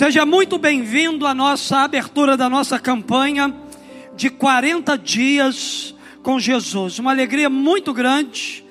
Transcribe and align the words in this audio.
Seja 0.00 0.24
muito 0.24 0.56
bem-vindo 0.56 1.26
à 1.26 1.34
nossa 1.34 1.80
abertura 1.80 2.34
da 2.34 2.48
nossa 2.48 2.78
campanha 2.78 3.54
de 4.16 4.30
40 4.30 4.96
dias 4.96 5.94
com 6.22 6.40
Jesus. 6.40 6.98
Uma 6.98 7.10
alegria 7.10 7.50
muito 7.50 7.92
grande 7.92 8.64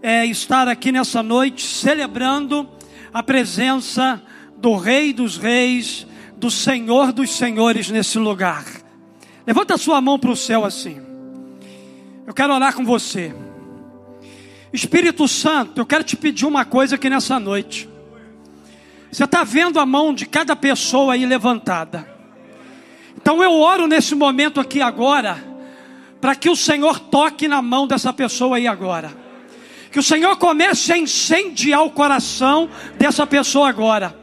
é, 0.00 0.24
estar 0.26 0.68
aqui 0.68 0.92
nessa 0.92 1.24
noite 1.24 1.66
celebrando 1.66 2.68
a 3.12 3.20
presença 3.20 4.22
do 4.58 4.76
Rei 4.76 5.12
dos 5.12 5.36
Reis, 5.36 6.06
do 6.36 6.52
Senhor 6.52 7.10
dos 7.10 7.30
Senhores 7.30 7.90
nesse 7.90 8.16
lugar. 8.20 8.64
Levanta 9.44 9.74
a 9.74 9.78
sua 9.78 10.00
mão 10.00 10.20
para 10.20 10.30
o 10.30 10.36
céu 10.36 10.64
assim. 10.64 11.00
Eu 12.24 12.32
quero 12.32 12.54
orar 12.54 12.72
com 12.72 12.84
você. 12.84 13.34
Espírito 14.72 15.26
Santo, 15.26 15.80
eu 15.80 15.84
quero 15.84 16.04
te 16.04 16.16
pedir 16.16 16.46
uma 16.46 16.64
coisa 16.64 16.94
aqui 16.94 17.10
nessa 17.10 17.40
noite. 17.40 17.95
Você 19.10 19.24
está 19.24 19.44
vendo 19.44 19.78
a 19.78 19.86
mão 19.86 20.12
de 20.12 20.26
cada 20.26 20.54
pessoa 20.54 21.14
aí 21.14 21.24
levantada. 21.24 22.06
Então 23.16 23.42
eu 23.42 23.52
oro 23.52 23.86
nesse 23.86 24.14
momento 24.14 24.60
aqui 24.60 24.80
agora, 24.80 25.42
para 26.20 26.34
que 26.34 26.48
o 26.48 26.56
Senhor 26.56 27.00
toque 27.00 27.48
na 27.48 27.62
mão 27.62 27.86
dessa 27.86 28.12
pessoa 28.12 28.56
aí 28.56 28.66
agora. 28.66 29.10
Que 29.90 29.98
o 29.98 30.02
Senhor 30.02 30.36
comece 30.36 30.92
a 30.92 30.98
incendiar 30.98 31.82
o 31.82 31.90
coração 31.90 32.68
dessa 32.98 33.26
pessoa 33.26 33.68
agora. 33.68 34.18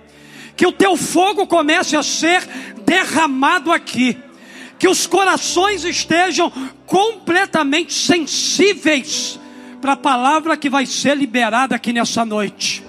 Que 0.56 0.68
o 0.68 0.72
teu 0.72 0.96
fogo 0.96 1.48
comece 1.48 1.96
a 1.96 2.04
ser 2.04 2.48
derramado 2.86 3.72
aqui. 3.72 4.18
Que 4.78 4.88
os 4.88 5.08
corações 5.08 5.84
estejam 5.84 6.52
completamente 6.86 7.94
sensíveis 7.94 9.40
para 9.82 9.94
a 9.94 9.98
palavra 9.98 10.56
que 10.56 10.70
vai 10.70 10.86
ser 10.86 11.18
liberada 11.18 11.76
aqui 11.76 11.92
nessa 11.92 12.24
noite. 12.24 12.83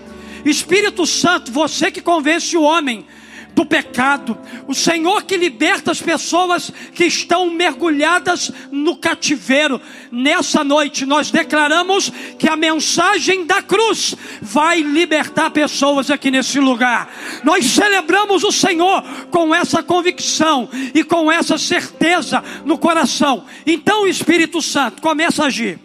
Espírito 0.45 1.07
Santo, 1.07 1.51
você 1.51 1.91
que 1.91 2.01
convence 2.01 2.57
o 2.57 2.63
homem 2.63 3.07
do 3.55 3.65
pecado, 3.65 4.37
o 4.67 4.75
Senhor 4.75 5.23
que 5.23 5.37
liberta 5.37 5.93
as 5.93 6.03
pessoas 6.03 6.73
que 6.93 7.05
estão 7.05 7.49
mergulhadas 7.51 8.51
no 8.71 8.97
cativeiro. 8.97 9.81
Nessa 10.11 10.65
noite 10.65 11.07
nós 11.07 11.31
declaramos 11.31 12.13
que 12.39 12.49
a 12.49 12.57
mensagem 12.57 13.47
da 13.47 13.63
cruz 13.63 14.17
vai 14.43 14.81
libertar 14.81 15.51
pessoas 15.51 16.11
aqui 16.11 16.31
nesse 16.31 16.59
lugar. 16.59 17.09
Nós 17.45 17.65
celebramos 17.67 18.43
o 18.43 18.51
Senhor 18.51 19.03
com 19.31 19.55
essa 19.55 19.83
convicção 19.83 20.69
e 20.93 21.05
com 21.05 21.31
essa 21.31 21.57
certeza 21.57 22.43
no 22.65 22.77
coração. 22.77 23.45
Então, 23.65 24.07
Espírito 24.07 24.61
Santo, 24.61 25.01
começa 25.01 25.45
a 25.45 25.47
agir. 25.47 25.79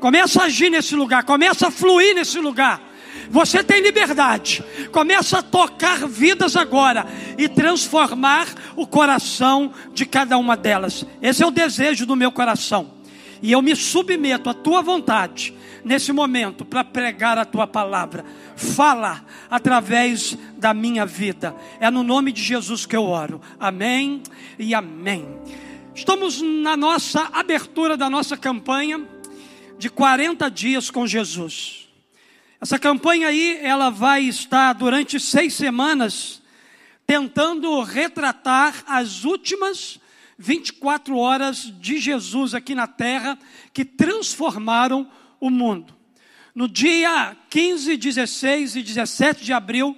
Começa 0.00 0.42
a 0.42 0.44
agir 0.46 0.70
nesse 0.70 0.94
lugar, 0.94 1.24
começa 1.24 1.68
a 1.68 1.70
fluir 1.70 2.14
nesse 2.14 2.38
lugar 2.38 2.87
você 3.30 3.62
tem 3.62 3.80
liberdade. 3.80 4.64
Começa 4.92 5.38
a 5.38 5.42
tocar 5.42 6.06
vidas 6.06 6.56
agora 6.56 7.06
e 7.36 7.48
transformar 7.48 8.46
o 8.76 8.86
coração 8.86 9.72
de 9.92 10.06
cada 10.06 10.38
uma 10.38 10.56
delas. 10.56 11.04
Esse 11.20 11.42
é 11.42 11.46
o 11.46 11.50
desejo 11.50 12.06
do 12.06 12.16
meu 12.16 12.32
coração. 12.32 12.98
E 13.40 13.52
eu 13.52 13.62
me 13.62 13.76
submeto 13.76 14.50
à 14.50 14.54
tua 14.54 14.82
vontade 14.82 15.54
nesse 15.84 16.12
momento 16.12 16.64
para 16.64 16.82
pregar 16.82 17.38
a 17.38 17.44
tua 17.44 17.66
palavra. 17.66 18.24
Fala 18.56 19.24
através 19.50 20.36
da 20.56 20.74
minha 20.74 21.06
vida. 21.06 21.54
É 21.78 21.90
no 21.90 22.02
nome 22.02 22.32
de 22.32 22.42
Jesus 22.42 22.84
que 22.84 22.96
eu 22.96 23.04
oro. 23.04 23.40
Amém 23.60 24.22
e 24.58 24.74
amém. 24.74 25.26
Estamos 25.94 26.40
na 26.42 26.76
nossa 26.76 27.28
abertura 27.32 27.96
da 27.96 28.10
nossa 28.10 28.36
campanha 28.36 29.00
de 29.78 29.88
40 29.88 30.50
dias 30.50 30.90
com 30.90 31.06
Jesus. 31.06 31.77
Essa 32.60 32.76
campanha 32.76 33.28
aí, 33.28 33.56
ela 33.62 33.88
vai 33.88 34.24
estar 34.24 34.72
durante 34.72 35.20
seis 35.20 35.54
semanas 35.54 36.42
tentando 37.06 37.80
retratar 37.82 38.82
as 38.84 39.24
últimas 39.24 40.00
24 40.36 41.16
horas 41.16 41.72
de 41.78 41.98
Jesus 41.98 42.54
aqui 42.54 42.74
na 42.74 42.88
terra 42.88 43.38
que 43.72 43.84
transformaram 43.84 45.08
o 45.38 45.50
mundo. 45.50 45.94
No 46.52 46.68
dia 46.68 47.36
15, 47.48 47.96
16 47.96 48.74
e 48.74 48.82
17 48.82 49.44
de 49.44 49.52
abril, 49.52 49.96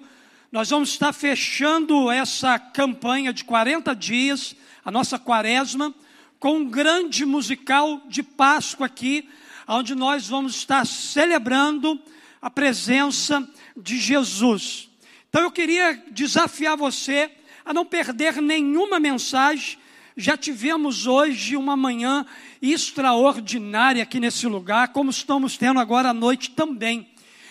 nós 0.53 0.69
vamos 0.69 0.91
estar 0.91 1.15
fechando 1.15 2.10
essa 2.10 2.59
campanha 2.59 3.32
de 3.32 3.43
40 3.43 3.97
dias, 3.97 4.54
a 4.84 4.91
nossa 4.91 5.19
quaresma, 5.19 5.94
com 6.38 6.59
um 6.59 6.69
grande 6.69 7.25
musical 7.25 8.03
de 8.06 8.22
Páscoa 8.22 8.84
aqui, 8.84 9.26
onde 9.66 9.94
nós 9.94 10.28
vamos 10.28 10.56
estar 10.56 10.87
celebrando 10.87 11.99
a 12.40 12.48
presença 12.50 13.46
de 13.76 13.98
Jesus. 13.98 14.88
Então 15.28 15.42
eu 15.42 15.50
queria 15.50 16.02
desafiar 16.10 16.76
você 16.76 17.30
a 17.64 17.74
não 17.74 17.84
perder 17.84 18.40
nenhuma 18.40 18.98
mensagem. 18.98 19.78
Já 20.16 20.36
tivemos 20.36 21.06
hoje 21.06 21.56
uma 21.56 21.76
manhã 21.76 22.26
extraordinária 22.60 24.02
aqui 24.02 24.18
nesse 24.18 24.46
lugar, 24.46 24.88
como 24.88 25.10
estamos 25.10 25.56
tendo 25.56 25.80
agora 25.80 26.10
à 26.10 26.14
noite 26.14 26.50
também. 26.50 27.08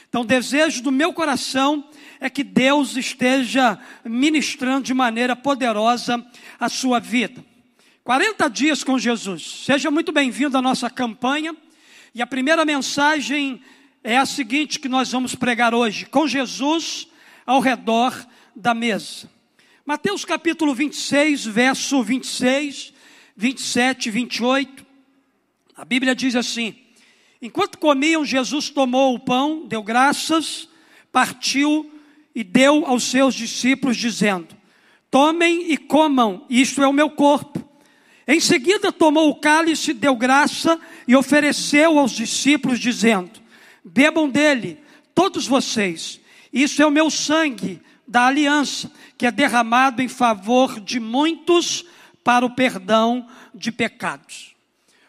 Então, 0.09 0.21
o 0.21 0.25
desejo 0.25 0.81
do 0.81 0.91
meu 0.91 1.13
coração 1.13 1.87
é 2.19 2.29
que 2.31 2.43
Deus 2.43 2.97
esteja 2.97 3.79
ministrando 4.03 4.81
de 4.81 4.93
maneira 4.93 5.35
poderosa 5.35 6.25
a 6.59 6.67
sua 6.67 6.99
vida. 6.99 7.45
40 8.03 8.49
dias 8.49 8.83
com 8.83 8.97
Jesus. 8.97 9.63
Seja 9.65 9.91
muito 9.91 10.11
bem-vindo 10.11 10.57
à 10.57 10.61
nossa 10.63 10.89
campanha. 10.89 11.55
E 12.13 12.23
a 12.23 12.27
primeira 12.27 12.65
mensagem 12.65 13.61
é 14.03 14.17
a 14.17 14.25
seguinte 14.25 14.79
que 14.79 14.87
nós 14.87 15.11
vamos 15.11 15.35
pregar 15.35 15.73
hoje, 15.73 16.05
com 16.05 16.27
Jesus 16.27 17.07
ao 17.45 17.59
redor 17.59 18.27
da 18.55 18.73
mesa. 18.73 19.29
Mateus 19.85 20.23
capítulo 20.23 20.73
26, 20.73 21.45
verso 21.45 22.01
26, 22.03 22.93
27 23.35 24.07
e 24.07 24.11
28. 24.11 24.85
A 25.75 25.83
Bíblia 25.83 26.15
diz 26.15 26.35
assim: 26.35 26.75
Enquanto 27.41 27.77
comiam, 27.77 28.23
Jesus 28.23 28.69
tomou 28.69 29.15
o 29.15 29.19
pão, 29.19 29.65
deu 29.67 29.83
graças, 29.83 30.69
partiu 31.11 31.91
e 32.33 32.43
deu 32.43 32.85
aos 32.85 33.03
seus 33.03 33.33
discípulos, 33.33 33.97
dizendo: 33.97 34.55
Tomem 35.11 35.71
e 35.71 35.77
comam, 35.77 36.45
isto 36.49 36.81
é 36.81 36.87
o 36.87 36.93
meu 36.93 37.09
corpo. 37.09 37.67
Em 38.27 38.39
seguida, 38.39 38.91
tomou 38.91 39.29
o 39.29 39.39
cálice, 39.39 39.91
deu 39.91 40.15
graça 40.15 40.79
e 41.07 41.15
ofereceu 41.15 41.97
aos 41.97 42.11
discípulos, 42.11 42.79
dizendo: 42.79 43.48
bebam 43.89 44.29
dele, 44.29 44.79
todos 45.13 45.47
vocês. 45.47 46.19
Isso 46.53 46.81
é 46.81 46.85
o 46.85 46.91
meu 46.91 47.09
sangue 47.09 47.81
da 48.07 48.27
aliança, 48.27 48.91
que 49.17 49.25
é 49.25 49.31
derramado 49.31 50.01
em 50.01 50.07
favor 50.07 50.79
de 50.79 50.99
muitos 50.99 51.85
para 52.23 52.45
o 52.45 52.55
perdão 52.55 53.27
de 53.53 53.71
pecados. 53.71 54.55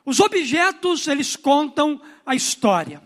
Os 0.05 0.21
objetos, 0.21 1.07
eles 1.07 1.37
contam 1.37 2.01
a 2.25 2.35
história. 2.35 3.03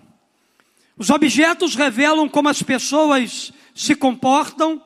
Os 0.96 1.10
objetos 1.10 1.74
revelam 1.74 2.28
como 2.28 2.48
as 2.48 2.62
pessoas 2.62 3.52
se 3.74 3.94
comportam, 3.94 4.80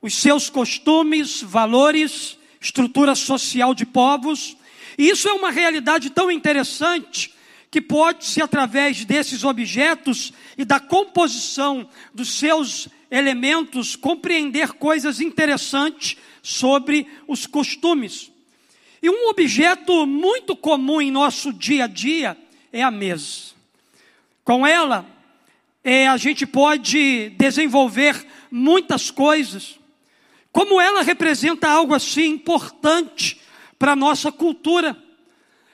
os 0.00 0.14
seus 0.14 0.48
costumes, 0.48 1.42
valores, 1.42 2.38
estrutura 2.60 3.14
social 3.14 3.74
de 3.74 3.84
povos. 3.84 4.56
E 4.96 5.10
isso 5.10 5.28
é 5.28 5.32
uma 5.32 5.50
realidade 5.50 6.10
tão 6.10 6.30
interessante 6.30 7.32
que 7.70 7.80
pode-se, 7.80 8.42
através 8.42 9.04
desses 9.04 9.44
objetos 9.44 10.32
e 10.58 10.64
da 10.64 10.80
composição 10.80 11.88
dos 12.12 12.38
seus 12.38 12.88
elementos, 13.10 13.94
compreender 13.94 14.72
coisas 14.72 15.20
interessantes 15.20 16.16
sobre 16.42 17.06
os 17.28 17.46
costumes. 17.46 18.30
E 19.02 19.08
um 19.08 19.28
objeto 19.28 20.06
muito 20.06 20.56
comum 20.56 21.00
em 21.00 21.10
nosso 21.10 21.52
dia 21.52 21.84
a 21.84 21.86
dia 21.86 22.36
é 22.72 22.82
a 22.82 22.90
mesa. 22.90 23.50
Com 24.44 24.66
ela, 24.66 25.06
é, 25.82 26.08
a 26.08 26.16
gente 26.16 26.46
pode 26.46 27.30
desenvolver 27.30 28.26
muitas 28.50 29.10
coisas. 29.10 29.78
Como 30.52 30.80
ela 30.80 31.02
representa 31.02 31.68
algo 31.68 31.94
assim 31.94 32.26
importante 32.26 33.40
para 33.78 33.92
a 33.92 33.96
nossa 33.96 34.30
cultura. 34.30 34.96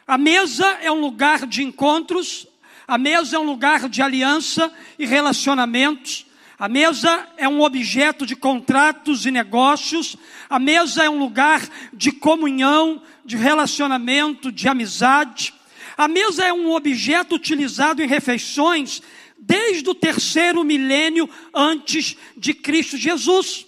A 0.06 0.16
mesa 0.16 0.64
é 0.82 0.90
um 0.90 1.00
lugar 1.00 1.46
de 1.46 1.64
encontros, 1.64 2.46
a 2.86 2.96
mesa 2.96 3.34
é 3.34 3.38
um 3.40 3.42
lugar 3.42 3.88
de 3.88 4.00
aliança 4.00 4.72
e 4.96 5.04
relacionamentos. 5.04 6.24
A 6.56 6.68
mesa 6.68 7.28
é 7.36 7.48
um 7.48 7.60
objeto 7.60 8.24
de 8.24 8.36
contratos 8.36 9.26
e 9.26 9.32
negócios. 9.32 10.16
A 10.48 10.60
mesa 10.60 11.02
é 11.02 11.10
um 11.10 11.18
lugar 11.18 11.60
de 11.92 12.12
comunhão, 12.12 13.02
de 13.24 13.36
relacionamento, 13.36 14.52
de 14.52 14.68
amizade. 14.68 15.52
A 15.96 16.06
mesa 16.06 16.44
é 16.44 16.52
um 16.52 16.70
objeto 16.70 17.34
utilizado 17.34 18.00
em 18.00 18.06
refeições 18.06 19.02
desde 19.36 19.90
o 19.90 19.94
terceiro 19.94 20.62
milênio 20.62 21.28
antes 21.52 22.16
de 22.36 22.54
Cristo 22.54 22.96
Jesus. 22.96 23.66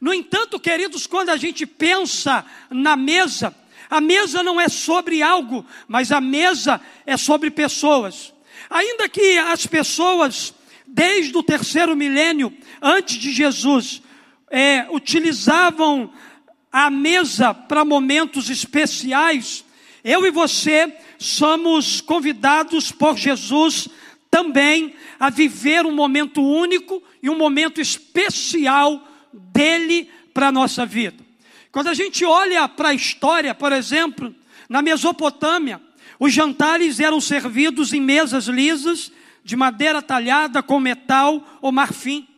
No 0.00 0.14
entanto, 0.14 0.60
queridos, 0.60 1.08
quando 1.08 1.30
a 1.30 1.36
gente 1.36 1.66
pensa 1.66 2.44
na 2.70 2.96
mesa, 2.96 3.54
a 3.92 4.00
mesa 4.00 4.42
não 4.42 4.58
é 4.58 4.70
sobre 4.70 5.20
algo, 5.20 5.66
mas 5.86 6.10
a 6.10 6.18
mesa 6.18 6.80
é 7.04 7.14
sobre 7.18 7.50
pessoas. 7.50 8.32
Ainda 8.70 9.06
que 9.06 9.36
as 9.36 9.66
pessoas, 9.66 10.54
desde 10.86 11.36
o 11.36 11.42
terceiro 11.42 11.94
milênio 11.94 12.56
antes 12.80 13.16
de 13.16 13.30
Jesus, 13.30 14.00
é, 14.50 14.86
utilizavam 14.90 16.10
a 16.72 16.88
mesa 16.88 17.52
para 17.52 17.84
momentos 17.84 18.48
especiais, 18.48 19.62
eu 20.02 20.24
e 20.24 20.30
você 20.30 20.90
somos 21.18 22.00
convidados 22.00 22.90
por 22.90 23.18
Jesus 23.18 23.90
também 24.30 24.94
a 25.20 25.28
viver 25.28 25.84
um 25.84 25.94
momento 25.94 26.42
único 26.42 27.02
e 27.22 27.28
um 27.28 27.36
momento 27.36 27.78
especial 27.78 29.06
dele 29.34 30.08
para 30.32 30.48
a 30.48 30.52
nossa 30.52 30.86
vida. 30.86 31.21
Quando 31.72 31.88
a 31.88 31.94
gente 31.94 32.22
olha 32.22 32.68
para 32.68 32.90
a 32.90 32.94
história, 32.94 33.54
por 33.54 33.72
exemplo, 33.72 34.34
na 34.68 34.82
Mesopotâmia, 34.82 35.80
os 36.20 36.30
jantares 36.30 37.00
eram 37.00 37.18
servidos 37.18 37.94
em 37.94 38.00
mesas 38.00 38.44
lisas, 38.44 39.10
de 39.42 39.56
madeira 39.56 40.02
talhada 40.02 40.62
com 40.62 40.78
metal 40.78 41.58
ou 41.62 41.72
marfim. 41.72 42.28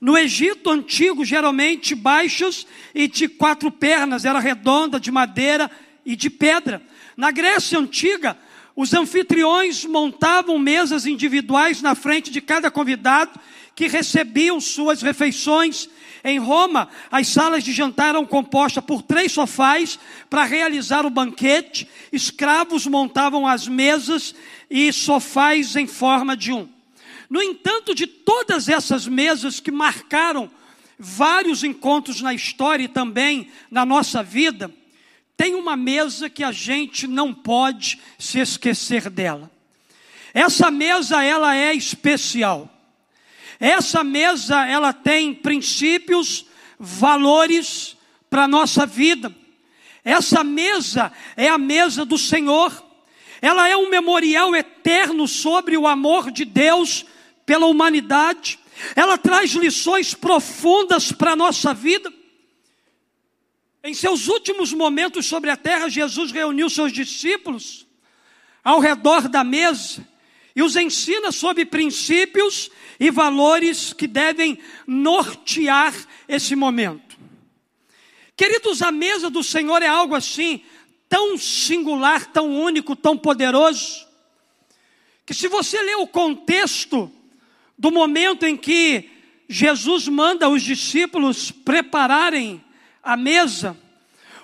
No 0.00 0.18
Egito 0.18 0.70
antigo, 0.70 1.24
geralmente 1.24 1.94
baixas 1.94 2.66
e 2.92 3.06
de 3.06 3.28
quatro 3.28 3.70
pernas, 3.70 4.24
era 4.24 4.40
redonda, 4.40 4.98
de 4.98 5.12
madeira 5.12 5.70
e 6.04 6.16
de 6.16 6.28
pedra. 6.28 6.82
Na 7.16 7.30
Grécia 7.30 7.78
antiga, 7.78 8.36
os 8.74 8.92
anfitriões 8.92 9.84
montavam 9.84 10.58
mesas 10.58 11.06
individuais 11.06 11.80
na 11.80 11.94
frente 11.94 12.30
de 12.30 12.40
cada 12.40 12.70
convidado 12.72 13.38
que 13.74 13.86
recebiam 13.86 14.60
suas 14.60 15.00
refeições. 15.00 15.88
Em 16.22 16.38
Roma, 16.38 16.88
as 17.10 17.28
salas 17.28 17.64
de 17.64 17.72
jantar 17.72 18.10
eram 18.10 18.26
compostas 18.26 18.84
por 18.84 19.02
três 19.02 19.32
sofás 19.32 19.98
para 20.28 20.44
realizar 20.44 21.06
o 21.06 21.10
banquete. 21.10 21.88
Escravos 22.12 22.86
montavam 22.86 23.46
as 23.46 23.66
mesas 23.66 24.34
e 24.70 24.92
sofás 24.92 25.76
em 25.76 25.86
forma 25.86 26.36
de 26.36 26.52
um. 26.52 26.68
No 27.28 27.42
entanto, 27.42 27.94
de 27.94 28.06
todas 28.06 28.68
essas 28.68 29.06
mesas 29.06 29.60
que 29.60 29.70
marcaram 29.70 30.50
vários 30.98 31.64
encontros 31.64 32.20
na 32.20 32.34
história 32.34 32.84
e 32.84 32.88
também 32.88 33.48
na 33.70 33.86
nossa 33.86 34.22
vida, 34.22 34.70
tem 35.36 35.54
uma 35.54 35.74
mesa 35.74 36.28
que 36.28 36.44
a 36.44 36.52
gente 36.52 37.06
não 37.06 37.32
pode 37.32 37.98
se 38.18 38.38
esquecer 38.38 39.08
dela. 39.08 39.50
Essa 40.34 40.70
mesa 40.70 41.24
ela 41.24 41.56
é 41.56 41.72
especial. 41.72 42.68
Essa 43.60 44.02
mesa 44.02 44.66
ela 44.66 44.90
tem 44.90 45.34
princípios, 45.34 46.46
valores 46.78 47.94
para 48.30 48.44
a 48.44 48.48
nossa 48.48 48.86
vida. 48.86 49.36
Essa 50.02 50.42
mesa 50.42 51.12
é 51.36 51.46
a 51.46 51.58
mesa 51.58 52.06
do 52.06 52.16
Senhor. 52.16 52.72
Ela 53.42 53.68
é 53.68 53.76
um 53.76 53.90
memorial 53.90 54.56
eterno 54.56 55.28
sobre 55.28 55.76
o 55.76 55.86
amor 55.86 56.30
de 56.30 56.46
Deus 56.46 57.04
pela 57.44 57.66
humanidade, 57.66 58.60
ela 58.94 59.18
traz 59.18 59.50
lições 59.50 60.14
profundas 60.14 61.10
para 61.10 61.32
a 61.32 61.36
nossa 61.36 61.74
vida. 61.74 62.12
Em 63.82 63.92
seus 63.92 64.28
últimos 64.28 64.72
momentos 64.72 65.26
sobre 65.26 65.50
a 65.50 65.56
terra, 65.56 65.88
Jesus 65.88 66.30
reuniu 66.30 66.70
seus 66.70 66.92
discípulos 66.92 67.88
ao 68.62 68.78
redor 68.78 69.28
da 69.28 69.42
mesa 69.42 70.06
e 70.54 70.62
os 70.62 70.76
ensina 70.76 71.30
sobre 71.30 71.64
princípios 71.64 72.70
e 72.98 73.10
valores 73.10 73.92
que 73.92 74.06
devem 74.06 74.58
nortear 74.86 75.94
esse 76.28 76.54
momento. 76.56 77.18
Queridos, 78.36 78.82
a 78.82 78.90
mesa 78.90 79.28
do 79.28 79.42
Senhor 79.42 79.82
é 79.82 79.86
algo 79.86 80.14
assim, 80.14 80.62
tão 81.08 81.36
singular, 81.36 82.26
tão 82.32 82.58
único, 82.58 82.96
tão 82.96 83.16
poderoso, 83.16 84.06
que 85.26 85.34
se 85.34 85.46
você 85.46 85.80
ler 85.82 85.96
o 85.96 86.06
contexto 86.06 87.12
do 87.78 87.90
momento 87.90 88.44
em 88.44 88.56
que 88.56 89.10
Jesus 89.48 90.08
manda 90.08 90.48
os 90.48 90.62
discípulos 90.62 91.50
prepararem 91.50 92.64
a 93.02 93.16
mesa, 93.16 93.76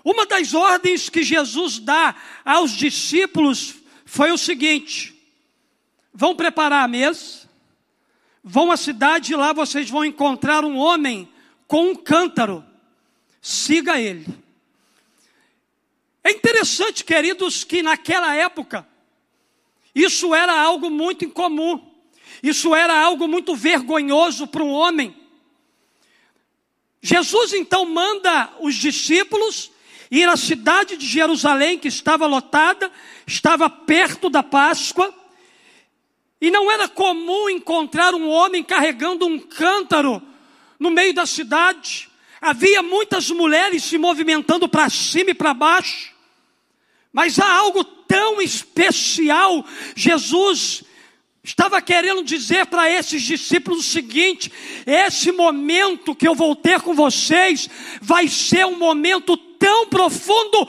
uma 0.05 0.25
das 0.25 0.55
ordens 0.55 1.09
que 1.09 1.23
Jesus 1.23 1.79
dá 1.79 2.15
aos 2.45 2.71
discípulos 2.71 3.75
foi 4.05 4.31
o 4.31 4.39
seguinte: 4.39 5.16
vão 6.17 6.35
preparar 6.35 6.83
a 6.83 6.89
mesa, 6.89 7.47
vão 8.43 8.73
à 8.73 8.77
cidade 8.77 9.35
e 9.35 9.37
lá 9.37 9.53
vocês 9.53 9.91
vão 9.91 10.03
encontrar 10.03 10.65
um 10.65 10.79
homem 10.79 11.29
com 11.69 11.91
um 11.91 11.95
cântaro, 11.95 12.65
siga 13.43 14.01
ele. 14.01 14.27
É 16.25 16.31
interessante, 16.31 17.05
queridos, 17.05 17.65
que 17.65 17.83
naquela 17.83 18.35
época, 18.35 18.89
isso 19.95 20.35
era 20.35 20.59
algo 20.59 20.89
muito 20.89 21.27
incomum. 21.27 21.85
Isso 22.43 22.75
era 22.75 22.99
algo 22.99 23.29
muito 23.29 23.55
vergonhoso 23.55 24.47
para 24.47 24.65
um 24.65 24.71
homem. 24.71 25.15
Jesus 27.03 27.53
então 27.53 27.85
manda 27.85 28.51
os 28.61 28.75
discípulos 28.75 29.71
ir 30.11 30.27
à 30.29 30.37
cidade 30.37 30.97
de 30.97 31.07
Jerusalém, 31.07 31.79
que 31.79 31.89
estava 31.89 32.27
lotada, 32.27 32.91
estava 33.27 33.69
perto 33.69 34.31
da 34.31 34.43
Páscoa, 34.43 35.15
e 36.41 36.51
não 36.51 36.71
era 36.71 36.89
comum 36.89 37.49
encontrar 37.49 38.15
um 38.15 38.29
homem 38.29 38.63
carregando 38.63 39.27
um 39.27 39.39
cântaro 39.39 40.23
no 40.79 40.91
meio 40.91 41.15
da 41.15 41.27
cidade. 41.27 42.11
Havia 42.41 42.83
muitas 42.83 43.31
mulheres 43.31 43.85
se 43.85 43.97
movimentando 43.97 44.69
para 44.69 44.91
cima 44.91 45.31
e 45.31 45.35
para 45.35 45.55
baixo. 45.55 46.15
Mas 47.13 47.39
há 47.39 47.51
algo 47.51 47.83
tão 47.83 48.41
especial. 48.43 49.65
Jesus 49.95 50.85
estava 51.43 51.81
querendo 51.81 52.23
dizer 52.23 52.67
para 52.67 52.91
esses 52.91 53.23
discípulos 53.23 53.81
o 53.81 53.91
seguinte: 53.91 54.53
esse 54.85 55.33
momento 55.33 56.15
que 56.15 56.29
eu 56.29 56.35
vou 56.35 56.55
ter 56.55 56.83
com 56.83 56.95
vocês 56.95 57.71
vai 58.03 58.29
ser 58.29 58.67
um 58.67 58.77
momento 58.77 59.37
tão 59.37 59.87
profundo 59.87 60.69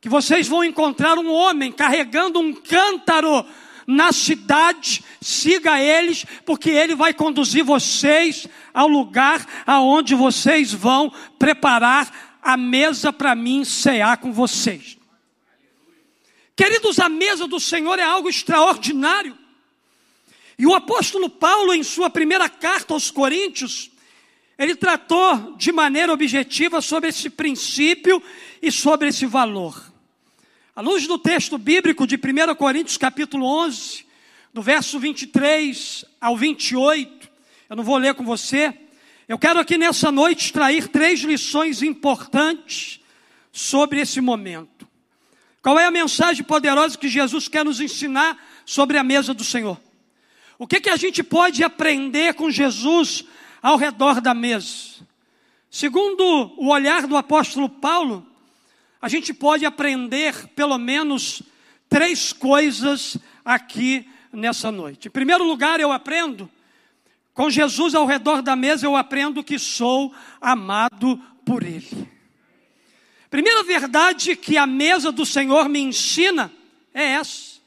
que 0.00 0.08
vocês 0.08 0.46
vão 0.46 0.64
encontrar 0.64 1.18
um 1.18 1.30
homem 1.30 1.72
carregando 1.72 2.38
um 2.38 2.52
cântaro 2.52 3.44
na 3.86 4.12
cidade, 4.12 5.04
siga 5.20 5.80
eles, 5.80 6.24
porque 6.44 6.70
ele 6.70 6.94
vai 6.94 7.12
conduzir 7.12 7.64
vocês 7.64 8.46
ao 8.72 8.88
lugar 8.88 9.46
aonde 9.66 10.14
vocês 10.14 10.72
vão 10.72 11.12
preparar 11.38 12.38
a 12.42 12.56
mesa 12.56 13.12
para 13.12 13.34
mim 13.34 13.64
cear 13.64 14.16
com 14.18 14.32
vocês. 14.32 14.98
Queridos, 16.56 16.98
a 16.98 17.08
mesa 17.08 17.46
do 17.46 17.58
Senhor 17.58 17.98
é 17.98 18.02
algo 18.02 18.28
extraordinário. 18.28 19.36
E 20.58 20.66
o 20.66 20.74
apóstolo 20.74 21.28
Paulo, 21.28 21.72
em 21.72 21.82
sua 21.82 22.10
primeira 22.10 22.48
carta 22.48 22.94
aos 22.94 23.10
Coríntios, 23.10 23.90
ele 24.58 24.76
tratou 24.76 25.56
de 25.56 25.72
maneira 25.72 26.12
objetiva 26.12 26.80
sobre 26.80 27.08
esse 27.08 27.30
princípio 27.30 28.22
e 28.60 28.70
sobre 28.70 29.08
esse 29.08 29.26
valor. 29.26 29.91
À 30.74 30.80
luz 30.80 31.06
do 31.06 31.18
texto 31.18 31.58
bíblico 31.58 32.06
de 32.06 32.16
1 32.16 32.54
Coríntios, 32.54 32.96
capítulo 32.96 33.44
11, 33.44 34.06
do 34.54 34.62
verso 34.62 34.98
23 34.98 36.02
ao 36.18 36.34
28, 36.34 37.28
eu 37.68 37.76
não 37.76 37.84
vou 37.84 37.98
ler 37.98 38.14
com 38.14 38.24
você, 38.24 38.72
eu 39.28 39.38
quero 39.38 39.60
aqui 39.60 39.76
nessa 39.76 40.10
noite 40.10 40.46
extrair 40.46 40.88
três 40.88 41.20
lições 41.20 41.82
importantes 41.82 43.00
sobre 43.52 44.00
esse 44.00 44.18
momento. 44.22 44.88
Qual 45.60 45.78
é 45.78 45.84
a 45.84 45.90
mensagem 45.90 46.42
poderosa 46.42 46.96
que 46.96 47.06
Jesus 47.06 47.48
quer 47.48 47.66
nos 47.66 47.78
ensinar 47.78 48.42
sobre 48.64 48.96
a 48.96 49.04
mesa 49.04 49.34
do 49.34 49.44
Senhor? 49.44 49.78
O 50.58 50.66
que, 50.66 50.80
que 50.80 50.88
a 50.88 50.96
gente 50.96 51.22
pode 51.22 51.62
aprender 51.62 52.32
com 52.32 52.50
Jesus 52.50 53.26
ao 53.60 53.76
redor 53.76 54.22
da 54.22 54.32
mesa? 54.32 55.06
Segundo 55.70 56.24
o 56.56 56.68
olhar 56.68 57.06
do 57.06 57.14
apóstolo 57.14 57.68
Paulo, 57.68 58.26
a 59.02 59.08
gente 59.08 59.34
pode 59.34 59.66
aprender 59.66 60.46
pelo 60.54 60.78
menos 60.78 61.42
três 61.88 62.32
coisas 62.32 63.18
aqui 63.44 64.08
nessa 64.32 64.70
noite. 64.70 65.08
Em 65.08 65.10
primeiro 65.10 65.42
lugar, 65.42 65.80
eu 65.80 65.90
aprendo, 65.90 66.48
com 67.34 67.50
Jesus 67.50 67.96
ao 67.96 68.06
redor 68.06 68.42
da 68.42 68.54
mesa, 68.54 68.86
eu 68.86 68.94
aprendo 68.94 69.42
que 69.42 69.58
sou 69.58 70.14
amado 70.40 71.20
por 71.44 71.64
Ele. 71.64 72.08
Primeira 73.28 73.64
verdade 73.64 74.36
que 74.36 74.56
a 74.56 74.66
mesa 74.66 75.10
do 75.10 75.26
Senhor 75.26 75.68
me 75.68 75.80
ensina 75.80 76.52
é 76.94 77.02
essa. 77.02 77.60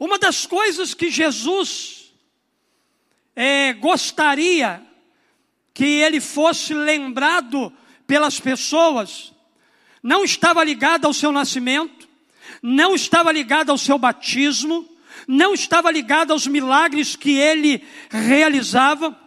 Uma 0.00 0.18
das 0.18 0.46
coisas 0.46 0.94
que 0.94 1.10
Jesus 1.10 2.14
é, 3.34 3.74
gostaria 3.74 4.82
que 5.74 5.84
ele 5.84 6.20
fosse 6.20 6.72
lembrado 6.72 7.70
pelas 8.06 8.40
pessoas, 8.40 9.34
não 10.06 10.22
estava 10.22 10.62
ligado 10.62 11.04
ao 11.04 11.12
seu 11.12 11.32
nascimento, 11.32 12.08
não 12.62 12.94
estava 12.94 13.32
ligado 13.32 13.70
ao 13.70 13.76
seu 13.76 13.98
batismo, 13.98 14.88
não 15.26 15.52
estava 15.52 15.90
ligado 15.90 16.32
aos 16.32 16.46
milagres 16.46 17.16
que 17.16 17.32
ele 17.32 17.82
realizava. 18.08 19.18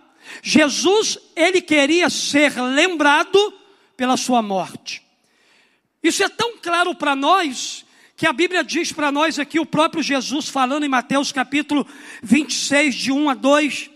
Jesus, 0.41 1.17
ele 1.35 1.59
queria 1.59 2.09
ser 2.09 2.57
lembrado 2.61 3.53
pela 3.97 4.15
sua 4.15 4.41
morte. 4.41 5.03
Isso 6.01 6.23
é 6.23 6.29
tão 6.29 6.57
claro 6.57 6.95
para 6.95 7.13
nós 7.13 7.83
que 8.15 8.25
a 8.25 8.31
Bíblia 8.31 8.63
diz 8.63 8.93
para 8.93 9.11
nós 9.11 9.37
aqui, 9.37 9.59
o 9.59 9.65
próprio 9.65 10.01
Jesus 10.01 10.47
falando 10.47 10.85
em 10.85 10.89
Mateus 10.89 11.33
capítulo 11.33 11.85
26, 12.23 12.95
de 12.95 13.11
1 13.11 13.29
a 13.29 13.33
2, 13.33 13.89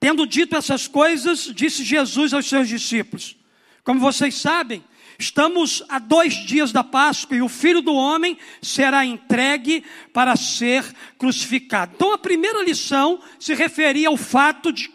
Tendo 0.00 0.26
dito 0.26 0.56
essas 0.56 0.88
coisas, 0.88 1.52
disse 1.54 1.84
Jesus 1.84 2.32
aos 2.32 2.48
seus 2.48 2.68
discípulos: 2.68 3.36
Como 3.82 3.98
vocês 3.98 4.36
sabem, 4.36 4.82
estamos 5.18 5.82
a 5.88 5.98
dois 5.98 6.34
dias 6.46 6.70
da 6.70 6.84
Páscoa 6.84 7.36
e 7.36 7.42
o 7.42 7.48
filho 7.48 7.80
do 7.80 7.92
homem 7.92 8.38
será 8.62 9.04
entregue 9.04 9.84
para 10.12 10.36
ser 10.36 10.84
crucificado. 11.18 11.92
Então, 11.96 12.12
a 12.12 12.18
primeira 12.18 12.62
lição 12.62 13.20
se 13.38 13.52
referia 13.52 14.08
ao 14.08 14.16
fato 14.16 14.72
de, 14.72 14.90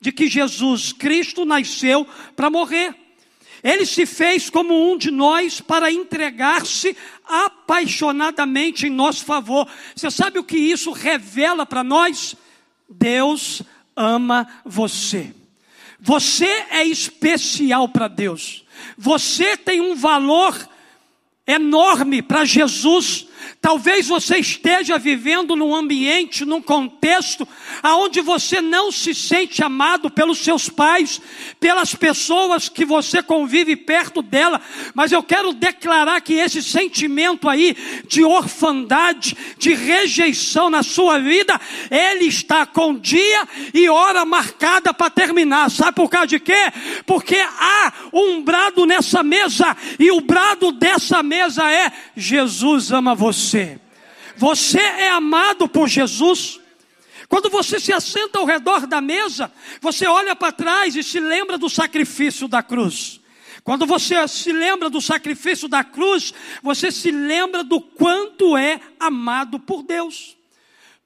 de 0.00 0.12
que 0.12 0.28
Jesus 0.28 0.92
Cristo 0.92 1.44
nasceu 1.44 2.06
para 2.36 2.48
morrer. 2.48 2.94
Ele 3.62 3.84
se 3.84 4.06
fez 4.06 4.48
como 4.48 4.92
um 4.92 4.96
de 4.96 5.10
nós 5.10 5.60
para 5.60 5.90
entregar-se 5.90 6.96
apaixonadamente 7.26 8.86
em 8.86 8.90
nosso 8.90 9.24
favor. 9.24 9.68
Você 9.94 10.08
sabe 10.10 10.38
o 10.38 10.44
que 10.44 10.56
isso 10.56 10.92
revela 10.92 11.66
para 11.66 11.82
nós? 11.82 12.36
Deus 12.88 13.62
ama 13.96 14.46
você. 14.64 15.34
Você 15.98 16.46
é 16.70 16.84
especial 16.84 17.88
para 17.88 18.06
Deus. 18.06 18.65
Você 18.96 19.56
tem 19.56 19.80
um 19.80 19.94
valor 19.94 20.56
enorme 21.46 22.22
para 22.22 22.44
Jesus. 22.44 23.26
Talvez 23.66 24.06
você 24.06 24.36
esteja 24.36 24.96
vivendo 24.96 25.56
num 25.56 25.74
ambiente, 25.74 26.44
num 26.44 26.62
contexto, 26.62 27.48
aonde 27.82 28.20
você 28.20 28.60
não 28.60 28.92
se 28.92 29.12
sente 29.12 29.60
amado 29.60 30.08
pelos 30.08 30.38
seus 30.38 30.68
pais, 30.68 31.20
pelas 31.58 31.92
pessoas 31.92 32.68
que 32.68 32.84
você 32.84 33.24
convive 33.24 33.74
perto 33.74 34.22
dela, 34.22 34.60
mas 34.94 35.10
eu 35.10 35.20
quero 35.20 35.52
declarar 35.52 36.20
que 36.20 36.34
esse 36.34 36.62
sentimento 36.62 37.48
aí 37.48 37.76
de 38.06 38.22
orfandade, 38.22 39.36
de 39.58 39.74
rejeição 39.74 40.70
na 40.70 40.84
sua 40.84 41.18
vida, 41.18 41.60
ele 41.90 42.26
está 42.26 42.66
com 42.66 42.96
dia 42.96 43.48
e 43.74 43.88
hora 43.88 44.24
marcada 44.24 44.94
para 44.94 45.10
terminar. 45.10 45.72
Sabe 45.72 45.96
por 45.96 46.08
causa 46.08 46.28
de 46.28 46.38
quê? 46.38 46.72
Porque 47.04 47.34
há 47.36 47.92
um 48.12 48.40
brado 48.42 48.86
nessa 48.86 49.24
mesa, 49.24 49.76
e 49.98 50.12
o 50.12 50.20
brado 50.20 50.70
dessa 50.70 51.20
mesa 51.20 51.68
é: 51.68 51.90
Jesus 52.14 52.92
ama 52.92 53.12
você 53.12 53.55
você. 53.56 53.80
Você 54.36 54.78
é 54.78 55.08
amado 55.08 55.66
por 55.66 55.88
Jesus. 55.88 56.60
Quando 57.28 57.48
você 57.48 57.80
se 57.80 57.92
assenta 57.92 58.38
ao 58.38 58.44
redor 58.44 58.86
da 58.86 59.00
mesa, 59.00 59.50
você 59.80 60.06
olha 60.06 60.36
para 60.36 60.52
trás 60.52 60.94
e 60.94 61.02
se 61.02 61.18
lembra 61.18 61.56
do 61.56 61.68
sacrifício 61.68 62.46
da 62.46 62.62
cruz. 62.62 63.20
Quando 63.64 63.86
você 63.86 64.28
se 64.28 64.52
lembra 64.52 64.88
do 64.88 65.00
sacrifício 65.00 65.66
da 65.66 65.82
cruz, 65.82 66.32
você 66.62 66.92
se 66.92 67.10
lembra 67.10 67.64
do 67.64 67.80
quanto 67.80 68.56
é 68.56 68.78
amado 69.00 69.58
por 69.58 69.82
Deus. 69.82 70.36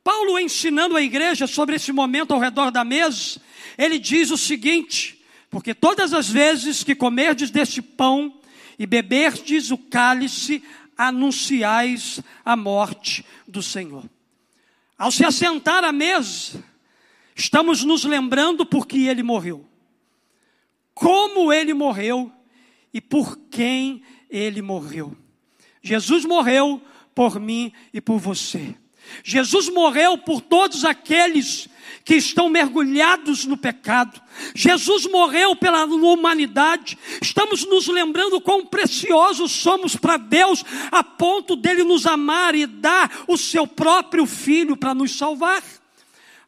Paulo 0.05 0.39
ensinando 0.39 0.97
a 0.97 1.03
igreja 1.03 1.47
sobre 1.47 1.77
esse 1.77 1.93
momento 1.93 2.35
ao 2.35 2.41
redor 2.41 2.71
da 2.71 2.85
mesa, 2.85 3.41
ele 3.79 3.99
diz 3.99 4.31
o 4.31 4.37
seguinte: 4.37 5.25
porque 5.51 5.73
todas 5.73 6.13
as 6.13 6.29
vezes 6.29 6.83
que 6.83 6.95
comerdes 6.95 7.51
deste 7.51 7.81
pão 7.81 8.35
e 8.79 8.87
beberdes 8.87 9.71
o 9.71 9.79
cálice, 9.79 10.63
anunciais 11.01 12.21
a 12.45 12.55
morte 12.55 13.25
do 13.49 13.63
Senhor. 13.63 14.05
Ao 14.99 15.11
se 15.11 15.25
assentar 15.25 15.83
à 15.83 15.93
mesa, 15.93 16.63
estamos 17.35 17.83
nos 17.85 18.05
lembrando 18.05 18.67
por 18.67 18.87
que 18.87 19.07
ele 19.07 19.23
morreu, 19.23 19.67
como 20.93 21.51
ele 21.51 21.73
morreu 21.73 22.31
e 22.93 23.01
por 23.01 23.39
quem 23.51 24.03
ele 24.29 24.61
morreu. 24.61 25.17
Jesus 25.81 26.27
morreu 26.27 26.83
por 27.15 27.41
mim 27.41 27.73
e 27.95 28.01
por 28.01 28.19
você. 28.19 28.77
Jesus 29.25 29.71
morreu 29.71 30.19
por 30.19 30.43
todos 30.43 30.85
aqueles 30.85 31.67
que 32.05 32.15
estão 32.17 32.49
mergulhados 32.49 33.45
no 33.45 33.57
pecado. 33.57 34.21
Jesus 34.55 35.07
morreu 35.07 35.55
pela 35.55 35.85
humanidade. 35.85 36.99
Estamos 37.21 37.67
nos 37.67 37.87
lembrando 37.89 38.41
quão 38.41 38.65
preciosos 38.65 39.53
somos 39.53 39.97
para 39.97 40.17
Deus, 40.17 40.65
a 40.91 41.05
ponto 41.05 41.55
dele 41.57 41.85
nos 41.85 42.07
amar 42.07 42.55
e 42.55 42.67
dar 42.67 43.25
o 43.29 43.37
seu 43.37 43.67
próprio 43.67 44.27
filho 44.27 44.77
para 44.77 44.95
nos 44.95 45.17
salvar. 45.17 45.63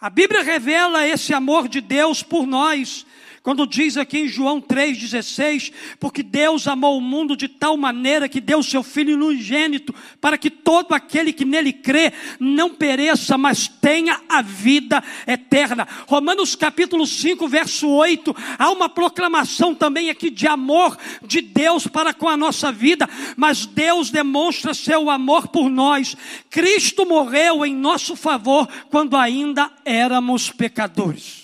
A 0.01 0.11
Bíblia 0.11 0.43
revela 0.43 1.07
esse 1.07 1.33
amor 1.33 1.69
de 1.69 1.81
Deus 1.81 2.23
por 2.23 2.47
nós 2.47 3.07
quando 3.43 3.67
diz 3.67 3.97
aqui 3.97 4.21
em 4.21 4.29
João 4.29 4.61
3,16, 4.61 5.73
porque 5.99 6.23
Deus 6.23 6.69
amou 6.69 6.97
o 6.97 7.01
mundo 7.01 7.37
de 7.37 7.49
tal 7.49 7.77
maneira 7.77 8.29
que 8.29 8.41
deu 8.41 8.63
seu 8.63 8.85
Filho 8.85 9.17
unigênito, 9.17 9.93
para 10.21 10.39
que 10.39 10.49
todo 10.49 10.95
aquele 10.95 11.33
que 11.33 11.45
nele 11.45 11.73
crê 11.73 12.13
não 12.39 12.71
pereça, 12.71 13.37
mas 13.37 13.67
tenha 13.67 14.21
a 14.29 14.43
vida 14.43 15.03
eterna. 15.27 15.89
Romanos 16.07 16.55
capítulo 16.55 17.05
5, 17.05 17.49
verso 17.49 17.89
8, 17.89 18.35
há 18.57 18.71
uma 18.71 18.89
proclamação 18.89 19.75
também 19.75 20.09
aqui 20.09 20.31
de 20.31 20.47
amor 20.47 20.97
de 21.27 21.41
Deus 21.41 21.89
para 21.89 22.15
com 22.15 22.29
a 22.29 22.37
nossa 22.37 22.71
vida, 22.71 23.11
mas 23.37 23.67
Deus 23.67 24.11
demonstra 24.11 24.73
seu 24.73 25.11
amor 25.11 25.49
por 25.49 25.69
nós. 25.69 26.17
Cristo 26.49 27.05
morreu 27.05 27.67
em 27.67 27.75
nosso 27.75 28.15
favor 28.15 28.69
quando 28.89 29.17
ainda 29.17 29.69
éramos 29.85 30.49
pecadores. 30.51 31.42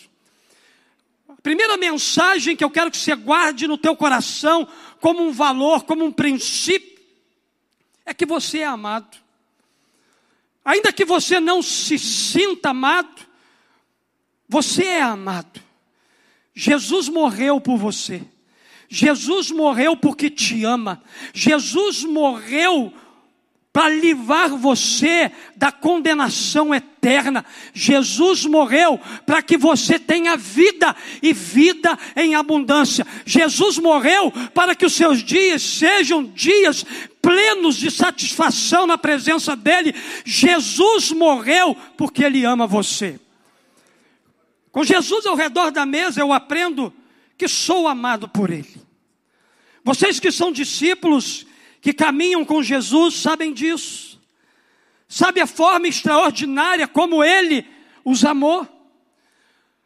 Primeira 1.43 1.77
mensagem 1.77 2.57
que 2.57 2.65
eu 2.65 2.71
quero 2.71 2.91
que 2.91 2.97
você 2.97 3.15
guarde 3.15 3.67
no 3.67 3.79
teu 3.79 3.97
coração 3.97 4.67
como 5.01 5.23
um 5.23 5.33
valor, 5.33 5.85
como 5.85 6.05
um 6.05 6.13
princípio, 6.13 6.99
é 8.05 8.13
que 8.13 8.27
você 8.27 8.59
é 8.59 8.67
amado. 8.67 9.17
Ainda 10.65 10.93
que 10.93 11.05
você 11.05 11.41
não 11.41 11.63
se 11.63 11.99
sinta 11.99 12.71
amado, 12.71 13.27
você 14.49 14.85
é 14.85 15.03
amado. 15.03 15.61
Jesus 16.55 17.09
morreu 17.09 17.61
por 17.61 17.79
você. 17.79 18.23
Jesus 18.89 19.51
morreu 19.51 19.97
porque 19.97 20.29
te 20.29 20.65
ama. 20.65 21.03
Jesus 21.33 22.03
morreu 22.03 22.93
para 23.79 23.91
livrar 23.91 24.49
você 24.57 25.31
da 25.55 25.71
condenação 25.71 26.75
eterna. 26.75 27.45
Jesus 27.73 28.45
morreu 28.45 28.99
para 29.25 29.41
que 29.41 29.57
você 29.57 30.01
tenha 30.01 30.37
vida 30.37 30.97
e 31.23 31.33
vida 31.33 31.97
em 32.17 32.35
abundância. 32.35 33.07
Jesus 33.25 33.79
morreu 33.79 34.33
para 34.53 34.75
que 34.75 34.85
os 34.85 34.95
seus 34.95 35.23
dias 35.23 35.63
sejam 35.63 36.25
dias 36.25 36.85
plenos 37.23 37.77
de 37.77 37.89
satisfação 37.89 38.85
na 38.85 38.99
presença 38.99 39.55
dEle. 39.55 39.95
Jesus 40.25 41.13
morreu 41.13 41.77
porque 41.97 42.25
Ele 42.25 42.45
ama 42.45 42.67
você. 42.67 43.21
Com 44.73 44.83
Jesus 44.83 45.25
ao 45.25 45.37
redor 45.37 45.71
da 45.71 45.87
mesa, 45.87 46.19
eu 46.19 46.33
aprendo 46.33 46.93
que 47.37 47.47
sou 47.47 47.87
amado 47.87 48.29
por 48.29 48.51
Ele. 48.51 48.83
Vocês 49.85 50.19
que 50.19 50.33
são 50.33 50.51
discípulos, 50.51 51.47
que 51.81 51.93
caminham 51.93 52.45
com 52.45 52.63
Jesus 52.63 53.15
sabem 53.15 53.53
disso. 53.53 54.21
Sabe 55.09 55.41
a 55.41 55.47
forma 55.47 55.89
extraordinária 55.89 56.87
como 56.87 57.25
ele 57.25 57.67
os 58.05 58.25
amou? 58.25 58.67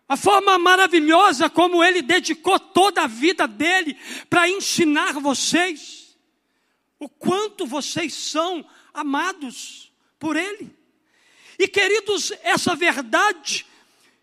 A 0.09 0.17
forma 0.17 0.59
maravilhosa 0.59 1.49
como 1.49 1.83
ele 1.83 2.03
dedicou 2.03 2.59
toda 2.59 3.03
a 3.03 3.07
vida 3.07 3.47
dele 3.47 3.97
para 4.29 4.49
ensinar 4.49 5.15
vocês 5.15 6.17
o 6.99 7.09
quanto 7.09 7.67
vocês 7.67 8.13
são 8.13 8.65
amados 8.93 9.91
por 10.19 10.37
ele. 10.37 10.71
E 11.59 11.67
queridos, 11.67 12.33
essa 12.43 12.75
verdade 12.75 13.67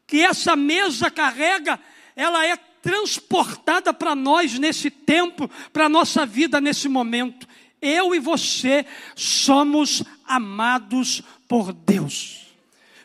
que 0.08 0.22
essa 0.22 0.56
mesa 0.56 1.12
carrega, 1.12 1.80
ela 2.16 2.46
é 2.46 2.56
transportada 2.56 3.94
para 3.94 4.16
nós 4.16 4.58
nesse 4.58 4.90
tempo, 4.90 5.50
para 5.74 5.86
a 5.86 5.90
nossa 5.90 6.26
vida 6.26 6.62
nesse 6.62 6.88
momento. 6.88 7.48
Eu 7.82 8.14
e 8.14 8.20
você 8.20 8.86
somos 9.16 10.04
amados 10.26 11.22
por 11.48 11.72
Deus. 11.74 12.48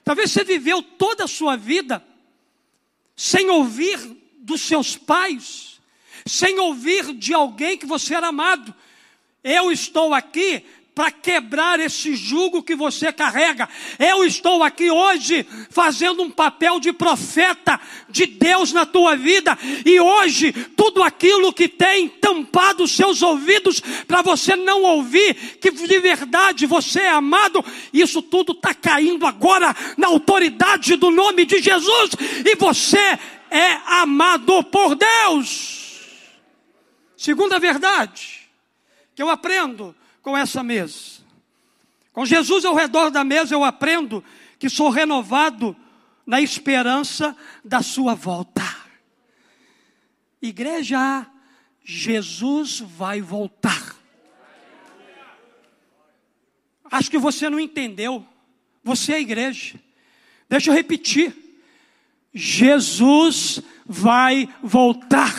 Talvez 0.02 0.30
você 0.30 0.44
viveu 0.44 0.82
toda 0.82 1.24
a 1.24 1.28
sua 1.28 1.56
vida 1.56 2.04
sem 3.16 3.48
ouvir 3.48 3.98
dos 4.38 4.60
seus 4.60 4.96
pais, 4.96 5.80
sem 6.26 6.58
ouvir 6.58 7.14
de 7.14 7.32
alguém 7.32 7.78
que 7.78 7.86
você 7.86 8.14
era 8.14 8.28
amado. 8.28 8.74
Eu 9.42 9.70
estou 9.70 10.12
aqui 10.12 10.64
para 10.94 11.10
quebrar 11.10 11.80
esse 11.80 12.14
jugo 12.14 12.62
que 12.62 12.76
você 12.76 13.12
carrega. 13.12 13.68
Eu 13.98 14.24
estou 14.24 14.62
aqui 14.62 14.90
hoje 14.90 15.44
fazendo 15.68 16.22
um 16.22 16.30
papel 16.30 16.78
de 16.78 16.92
profeta 16.92 17.80
de 18.08 18.26
Deus 18.26 18.72
na 18.72 18.86
tua 18.86 19.16
vida, 19.16 19.58
e 19.84 19.98
hoje 19.98 20.52
tudo 20.76 21.02
aquilo 21.02 21.52
que 21.52 21.66
tem 21.66 22.08
tampado 22.08 22.84
os 22.84 22.92
seus 22.92 23.22
ouvidos 23.22 23.80
para 24.06 24.22
você 24.22 24.54
não 24.54 24.82
ouvir 24.82 25.34
que 25.60 25.70
de 25.70 25.98
verdade 25.98 26.64
você 26.64 27.00
é 27.00 27.10
amado, 27.10 27.64
isso 27.92 28.22
tudo 28.22 28.52
está 28.52 28.72
caindo 28.72 29.26
agora 29.26 29.74
na 29.96 30.06
autoridade 30.06 30.94
do 30.94 31.10
nome 31.10 31.44
de 31.44 31.60
Jesus, 31.60 32.12
e 32.44 32.54
você 32.54 33.18
é 33.50 33.80
amado 33.86 34.62
por 34.64 34.94
Deus. 34.94 35.82
Segunda 37.16 37.58
verdade 37.58 38.48
que 39.14 39.22
eu 39.22 39.30
aprendo 39.30 39.94
com 40.24 40.34
essa 40.34 40.62
mesa. 40.62 41.22
Com 42.12 42.24
Jesus 42.24 42.64
ao 42.64 42.74
redor 42.74 43.10
da 43.10 43.22
mesa, 43.22 43.54
eu 43.54 43.62
aprendo 43.62 44.24
que 44.58 44.70
sou 44.70 44.88
renovado 44.88 45.76
na 46.24 46.40
esperança 46.40 47.36
da 47.62 47.82
sua 47.82 48.14
volta. 48.14 48.64
Igreja, 50.40 51.26
Jesus 51.84 52.80
vai 52.80 53.20
voltar. 53.20 53.94
Acho 56.90 57.10
que 57.10 57.18
você 57.18 57.50
não 57.50 57.60
entendeu. 57.60 58.26
Você 58.82 59.12
é 59.12 59.20
igreja. 59.20 59.78
Deixa 60.48 60.70
eu 60.70 60.74
repetir. 60.74 61.36
Jesus 62.32 63.60
vai 63.84 64.48
voltar. 64.62 65.34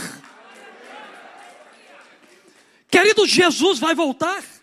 Querido, 2.87 3.25
Jesus 3.25 3.79
vai 3.79 3.95
voltar. 3.95 4.54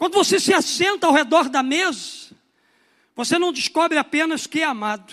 Quando 0.00 0.14
você 0.14 0.40
se 0.40 0.54
assenta 0.54 1.06
ao 1.06 1.12
redor 1.12 1.50
da 1.50 1.62
mesa, 1.62 2.30
você 3.14 3.38
não 3.38 3.52
descobre 3.52 3.98
apenas 3.98 4.46
que 4.46 4.60
é 4.60 4.64
amado, 4.64 5.12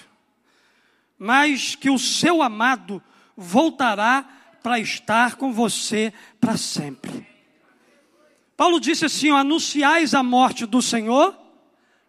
mas 1.20 1.76
que 1.76 1.90
o 1.90 2.00
seu 2.00 2.42
amado 2.42 3.04
voltará 3.36 4.24
para 4.64 4.80
estar 4.80 5.36
com 5.36 5.52
você 5.52 6.14
para 6.40 6.56
sempre. 6.56 7.28
Paulo 8.56 8.80
disse 8.80 9.04
assim: 9.04 9.30
anunciais 9.30 10.14
a 10.14 10.24
morte 10.24 10.66
do 10.66 10.82
Senhor 10.82 11.38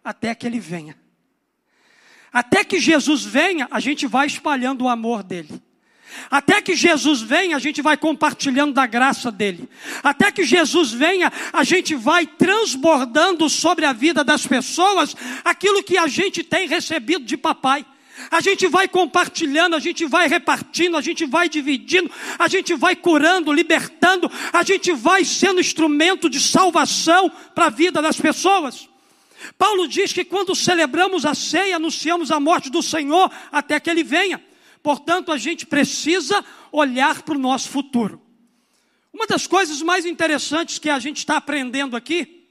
até 0.01 0.33
que 0.33 0.47
ele 0.47 0.61
venha. 0.61 0.97
Até 2.31 2.63
que 2.63 2.79
Jesus 2.79 3.25
venha, 3.25 3.67
a 3.71 3.81
gente 3.81 4.07
vai 4.07 4.25
espalhando 4.25 4.85
o 4.85 4.89
amor 4.89 5.21
dele. 5.21 5.61
Até 6.29 6.61
que 6.61 6.75
Jesus 6.75 7.21
venha, 7.21 7.55
a 7.55 7.59
gente 7.59 7.81
vai 7.81 7.97
compartilhando 7.97 8.73
da 8.73 8.85
graça 8.85 9.31
dele. 9.31 9.69
Até 10.03 10.31
que 10.31 10.43
Jesus 10.43 10.91
venha, 10.91 11.31
a 11.51 11.63
gente 11.63 11.95
vai 11.95 12.25
transbordando 12.25 13.49
sobre 13.49 13.85
a 13.85 13.93
vida 13.93 14.23
das 14.23 14.45
pessoas 14.45 15.15
aquilo 15.43 15.83
que 15.83 15.97
a 15.97 16.07
gente 16.07 16.43
tem 16.43 16.67
recebido 16.67 17.25
de 17.25 17.37
papai. 17.37 17.85
A 18.29 18.41
gente 18.41 18.67
vai 18.67 18.87
compartilhando, 18.87 19.75
a 19.75 19.79
gente 19.79 20.05
vai 20.05 20.27
repartindo, 20.27 20.97
a 20.97 21.01
gente 21.01 21.25
vai 21.25 21.47
dividindo, 21.47 22.11
a 22.37 22.47
gente 22.47 22.75
vai 22.75 22.95
curando, 22.95 23.53
libertando, 23.53 24.29
a 24.51 24.61
gente 24.63 24.91
vai 24.91 25.23
sendo 25.23 25.61
instrumento 25.61 26.29
de 26.29 26.39
salvação 26.39 27.31
para 27.55 27.67
a 27.67 27.69
vida 27.69 28.01
das 28.01 28.19
pessoas. 28.19 28.89
Paulo 29.57 29.87
diz 29.87 30.11
que 30.11 30.25
quando 30.25 30.53
celebramos 30.53 31.25
a 31.25 31.33
ceia, 31.33 31.77
anunciamos 31.77 32.29
a 32.29 32.39
morte 32.39 32.69
do 32.69 32.83
Senhor 32.83 33.31
até 33.51 33.79
que 33.79 33.89
ele 33.89 34.03
venha. 34.03 34.41
Portanto, 34.81 35.31
a 35.31 35.37
gente 35.37 35.65
precisa 35.65 36.43
olhar 36.71 37.21
para 37.23 37.35
o 37.35 37.39
nosso 37.39 37.69
futuro. 37.69 38.21
Uma 39.13 39.27
das 39.27 39.47
coisas 39.47 39.81
mais 39.81 40.05
interessantes 40.05 40.79
que 40.79 40.89
a 40.89 40.99
gente 40.99 41.17
está 41.17 41.37
aprendendo 41.37 41.95
aqui 41.95 42.47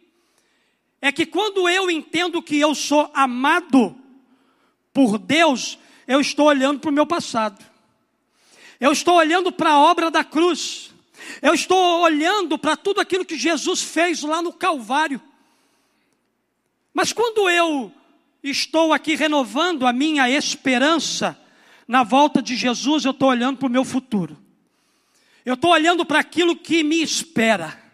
é 1.00 1.12
que 1.12 1.25
quando 1.25 1.68
eu 1.68 1.90
entendo 1.90 2.42
que 2.42 2.58
eu 2.58 2.75
sou 2.75 3.11
amado 3.14 3.97
por 4.92 5.18
Deus, 5.18 5.78
eu 6.06 6.20
estou 6.20 6.47
olhando 6.47 6.80
para 6.80 6.90
o 6.90 6.92
meu 6.92 7.06
passado. 7.06 7.64
Eu 8.80 8.92
estou 8.92 9.16
olhando 9.16 9.50
para 9.50 9.70
a 9.70 9.78
obra 9.78 10.11
da 10.11 10.25
cruz. 10.25 10.92
Eu 11.40 11.54
estou 11.54 12.00
olhando 12.00 12.58
para 12.58 12.76
tudo 12.76 13.00
aquilo 13.00 13.25
que 13.25 13.37
Jesus 13.37 13.82
fez 13.82 14.23
lá 14.23 14.42
no 14.42 14.52
Calvário. 14.52 15.20
Mas 16.92 17.12
quando 17.12 17.49
eu 17.49 17.92
estou 18.42 18.92
aqui 18.92 19.14
renovando 19.14 19.87
a 19.87 19.92
minha 19.92 20.28
esperança 20.30 21.38
na 21.88 22.04
volta 22.04 22.42
de 22.42 22.54
Jesus, 22.54 23.07
eu 23.07 23.12
estou 23.12 23.30
olhando 23.30 23.57
para 23.57 23.66
o 23.66 23.71
meu 23.71 23.85
futuro. 23.85 24.37
Eu 25.45 25.54
estou 25.54 25.71
olhando 25.71 26.04
para 26.04 26.18
aquilo 26.18 26.54
que 26.54 26.85
me 26.85 27.02
espera. 27.02 27.88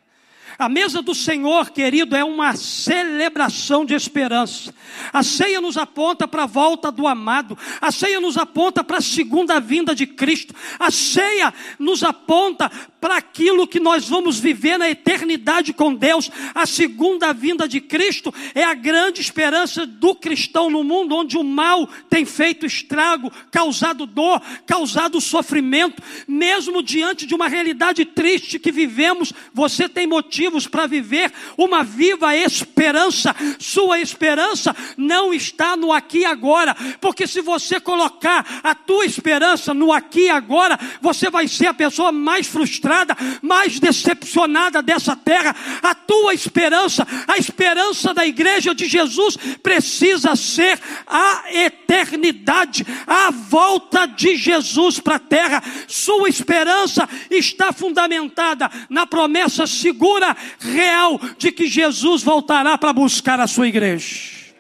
A 0.59 0.69
mesa 0.69 1.03
do 1.03 1.15
Senhor, 1.15 1.71
querido, 1.71 2.15
é 2.15 2.23
uma 2.23 2.55
celebração 2.55 3.85
de 3.85 3.95
esperança. 3.95 4.73
A 5.13 5.23
ceia 5.23 5.61
nos 5.61 5.77
aponta 5.77 6.29
para 6.29 6.45
a 6.45 6.47
volta 6.47 6.93
do 6.93 7.09
amado. 7.09 7.59
A 7.81 7.91
ceia 7.91 8.21
nos 8.21 8.37
aponta 8.37 8.85
para 8.85 8.99
a 8.99 9.03
segunda 9.03 9.59
vinda 9.59 9.95
de 9.95 10.07
Cristo. 10.07 10.55
A 10.79 10.91
ceia 10.91 11.53
nos 11.79 12.05
aponta 12.05 12.71
para 13.01 13.17
aquilo 13.17 13.67
que 13.67 13.81
nós 13.81 14.09
vamos 14.09 14.39
viver 14.39 14.79
na 14.79 14.89
eternidade 14.89 15.73
com 15.73 15.95
Deus. 15.95 16.31
A 16.55 16.65
segunda 16.67 17.33
vinda 17.33 17.69
de 17.69 17.81
Cristo 17.81 18.33
é 18.55 18.65
a 18.65 18.75
grande 18.75 19.21
esperança 19.21 19.85
do 19.85 20.15
cristão 20.15 20.71
no 20.71 20.85
mundo 20.85 21.17
onde 21.17 21.37
o 21.37 21.45
mal 21.45 21.87
tem 22.09 22.25
feito 22.25 22.65
estrago, 22.65 23.31
causado 23.51 24.07
dor, 24.07 24.41
causado 24.67 25.21
sofrimento. 25.21 26.03
Mesmo 26.27 26.83
diante 26.83 27.27
de 27.27 27.35
uma 27.35 27.49
realidade 27.49 28.05
triste 28.05 28.59
que 28.59 28.73
vivemos, 28.73 29.33
você 29.53 29.89
tem 29.89 30.07
motivo 30.07 30.44
motivos 30.45 30.67
para 30.67 30.87
viver 30.87 31.33
uma 31.57 31.83
viva 31.83 32.37
esperança. 32.37 33.35
Sua 33.59 34.01
esperança 34.01 34.75
não 34.97 35.33
está 35.33 35.77
no 35.77 35.93
aqui 35.93 36.19
e 36.19 36.25
agora, 36.25 36.75
porque 37.01 37.27
se 37.27 37.41
você 37.41 37.81
colocar 37.81 38.61
a 38.63 38.75
tua 38.75 39.05
esperança 39.05 39.73
no 39.73 39.93
aqui 39.93 40.27
e 40.27 40.31
agora, 40.31 40.79
você 41.01 41.31
vai 41.31 41.49
ser 41.49 41.69
a 41.69 41.75
pessoa 41.75 42.13
mais 42.13 42.47
frustrada, 42.47 43.17
mais 43.41 43.79
decepcionada 43.79 44.83
dessa 44.83 45.17
terra. 45.17 45.55
A 45.83 45.95
tua 45.95 46.35
esperança, 46.35 47.07
a 47.27 47.39
esperança 47.39 48.13
da 48.13 48.27
igreja 48.27 48.75
de 48.75 48.87
Jesus 48.87 49.37
precisa 49.63 50.37
ser 50.37 50.79
a 51.07 51.45
eternidade, 51.53 52.87
a 53.07 53.31
volta 53.31 54.07
de 54.07 54.37
Jesus 54.37 55.01
para 55.01 55.17
a 55.17 55.21
terra. 55.21 55.63
Sua 55.89 56.29
esperança 56.29 57.09
está 57.31 57.73
fundamentada 57.73 58.71
na 58.89 59.07
promessa 59.07 59.67
segura 59.67 60.34
real 60.59 61.19
de 61.39 61.51
que 61.53 61.67
Jesus 61.67 62.23
voltará 62.23 62.77
para 62.77 62.93
buscar 62.93 63.41
a 63.41 63.47
sua 63.47 63.69
igreja. 63.69 64.55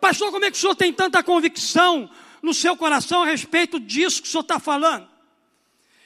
Pastor, 0.00 0.30
como 0.30 0.44
é 0.44 0.50
que 0.50 0.56
o 0.56 0.60
senhor 0.60 0.74
tem 0.74 0.92
tanta 0.92 1.22
convicção 1.22 2.10
no 2.42 2.52
seu 2.52 2.76
coração 2.76 3.22
a 3.22 3.26
respeito 3.26 3.78
disso 3.78 4.20
que 4.20 4.28
o 4.28 4.30
senhor 4.30 4.42
está 4.42 4.58
falando? 4.58 5.08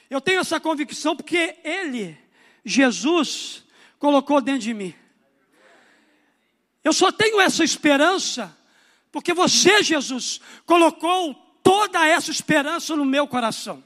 Eu 0.09 0.21
tenho 0.21 0.39
essa 0.39 0.59
convicção 0.59 1.15
porque 1.15 1.55
Ele, 1.63 2.17
Jesus, 2.63 3.63
colocou 3.99 4.39
dentro 4.39 4.61
de 4.61 4.73
mim. 4.73 4.93
Eu 6.83 6.93
só 6.93 7.11
tenho 7.11 7.41
essa 7.41 7.63
esperança 7.63 8.55
porque 9.11 9.33
você, 9.33 9.81
Jesus, 9.81 10.39
colocou 10.65 11.33
toda 11.63 12.07
essa 12.07 12.29
esperança 12.29 12.95
no 12.95 13.03
meu 13.03 13.27
coração. 13.27 13.83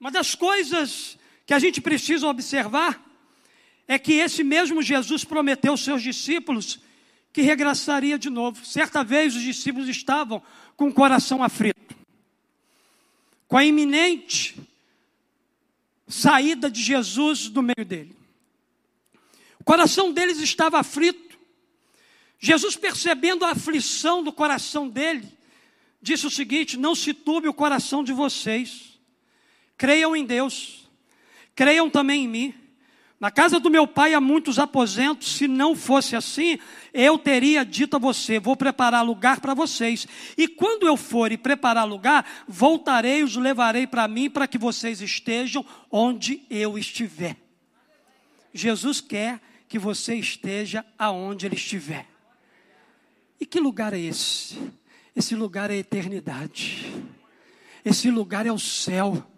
Uma 0.00 0.10
das 0.10 0.34
coisas 0.34 1.18
que 1.44 1.52
a 1.52 1.58
gente 1.58 1.80
precisa 1.80 2.26
observar 2.26 3.09
é 3.90 3.98
que 3.98 4.12
esse 4.12 4.44
mesmo 4.44 4.80
Jesus 4.80 5.24
prometeu 5.24 5.72
aos 5.72 5.82
seus 5.82 6.00
discípulos 6.00 6.78
que 7.32 7.42
regressaria 7.42 8.16
de 8.16 8.30
novo. 8.30 8.64
Certa 8.64 9.02
vez 9.02 9.34
os 9.34 9.42
discípulos 9.42 9.88
estavam 9.88 10.40
com 10.76 10.86
o 10.86 10.94
coração 10.94 11.42
aflito, 11.42 11.96
com 13.48 13.56
a 13.56 13.64
iminente 13.64 14.54
saída 16.06 16.70
de 16.70 16.80
Jesus 16.80 17.48
do 17.48 17.62
meio 17.64 17.84
dele. 17.84 18.16
O 19.58 19.64
coração 19.64 20.12
deles 20.12 20.38
estava 20.38 20.78
aflito. 20.78 21.36
Jesus, 22.38 22.76
percebendo 22.76 23.44
a 23.44 23.50
aflição 23.50 24.22
do 24.22 24.32
coração 24.32 24.88
dele, 24.88 25.26
disse 26.00 26.28
o 26.28 26.30
seguinte: 26.30 26.76
Não 26.76 26.94
se 26.94 27.12
turbe 27.12 27.48
o 27.48 27.52
coração 27.52 28.04
de 28.04 28.12
vocês, 28.12 29.00
creiam 29.76 30.14
em 30.14 30.24
Deus, 30.24 30.88
creiam 31.56 31.90
também 31.90 32.26
em 32.26 32.28
mim. 32.28 32.69
Na 33.20 33.30
casa 33.30 33.60
do 33.60 33.68
meu 33.68 33.86
pai 33.86 34.14
há 34.14 34.20
muitos 34.20 34.58
aposentos, 34.58 35.36
se 35.36 35.46
não 35.46 35.76
fosse 35.76 36.16
assim, 36.16 36.58
eu 36.94 37.18
teria 37.18 37.62
dito 37.66 37.96
a 37.96 37.98
você: 37.98 38.40
vou 38.40 38.56
preparar 38.56 39.04
lugar 39.04 39.40
para 39.40 39.52
vocês. 39.52 40.08
E 40.38 40.48
quando 40.48 40.86
eu 40.86 40.96
for 40.96 41.30
e 41.30 41.36
preparar 41.36 41.86
lugar, 41.86 42.26
voltarei 42.48 43.20
e 43.20 43.22
os 43.22 43.36
levarei 43.36 43.86
para 43.86 44.08
mim, 44.08 44.30
para 44.30 44.48
que 44.48 44.56
vocês 44.56 45.02
estejam 45.02 45.62
onde 45.90 46.40
eu 46.48 46.78
estiver. 46.78 47.36
Jesus 48.54 49.02
quer 49.02 49.38
que 49.68 49.78
você 49.78 50.14
esteja 50.14 50.82
aonde 50.98 51.44
Ele 51.44 51.56
estiver. 51.56 52.06
E 53.38 53.44
que 53.44 53.60
lugar 53.60 53.92
é 53.92 54.00
esse? 54.00 54.58
Esse 55.14 55.34
lugar 55.34 55.70
é 55.70 55.74
a 55.74 55.78
eternidade. 55.78 56.90
Esse 57.84 58.10
lugar 58.10 58.46
é 58.46 58.52
o 58.52 58.58
céu. 58.58 59.29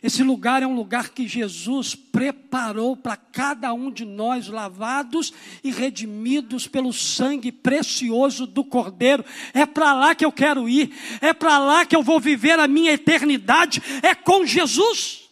Esse 0.00 0.22
lugar 0.22 0.62
é 0.62 0.66
um 0.66 0.76
lugar 0.76 1.08
que 1.08 1.26
Jesus 1.26 1.96
preparou 1.96 2.96
para 2.96 3.16
cada 3.16 3.72
um 3.72 3.90
de 3.90 4.04
nós, 4.04 4.46
lavados 4.46 5.32
e 5.64 5.72
redimidos 5.72 6.68
pelo 6.68 6.92
sangue 6.92 7.50
precioso 7.50 8.46
do 8.46 8.62
Cordeiro. 8.62 9.24
É 9.52 9.66
para 9.66 9.92
lá 9.92 10.14
que 10.14 10.24
eu 10.24 10.30
quero 10.30 10.68
ir, 10.68 10.92
é 11.20 11.32
para 11.32 11.58
lá 11.58 11.84
que 11.84 11.96
eu 11.96 12.02
vou 12.02 12.20
viver 12.20 12.60
a 12.60 12.68
minha 12.68 12.92
eternidade, 12.92 13.82
é 14.00 14.14
com 14.14 14.46
Jesus. 14.46 15.28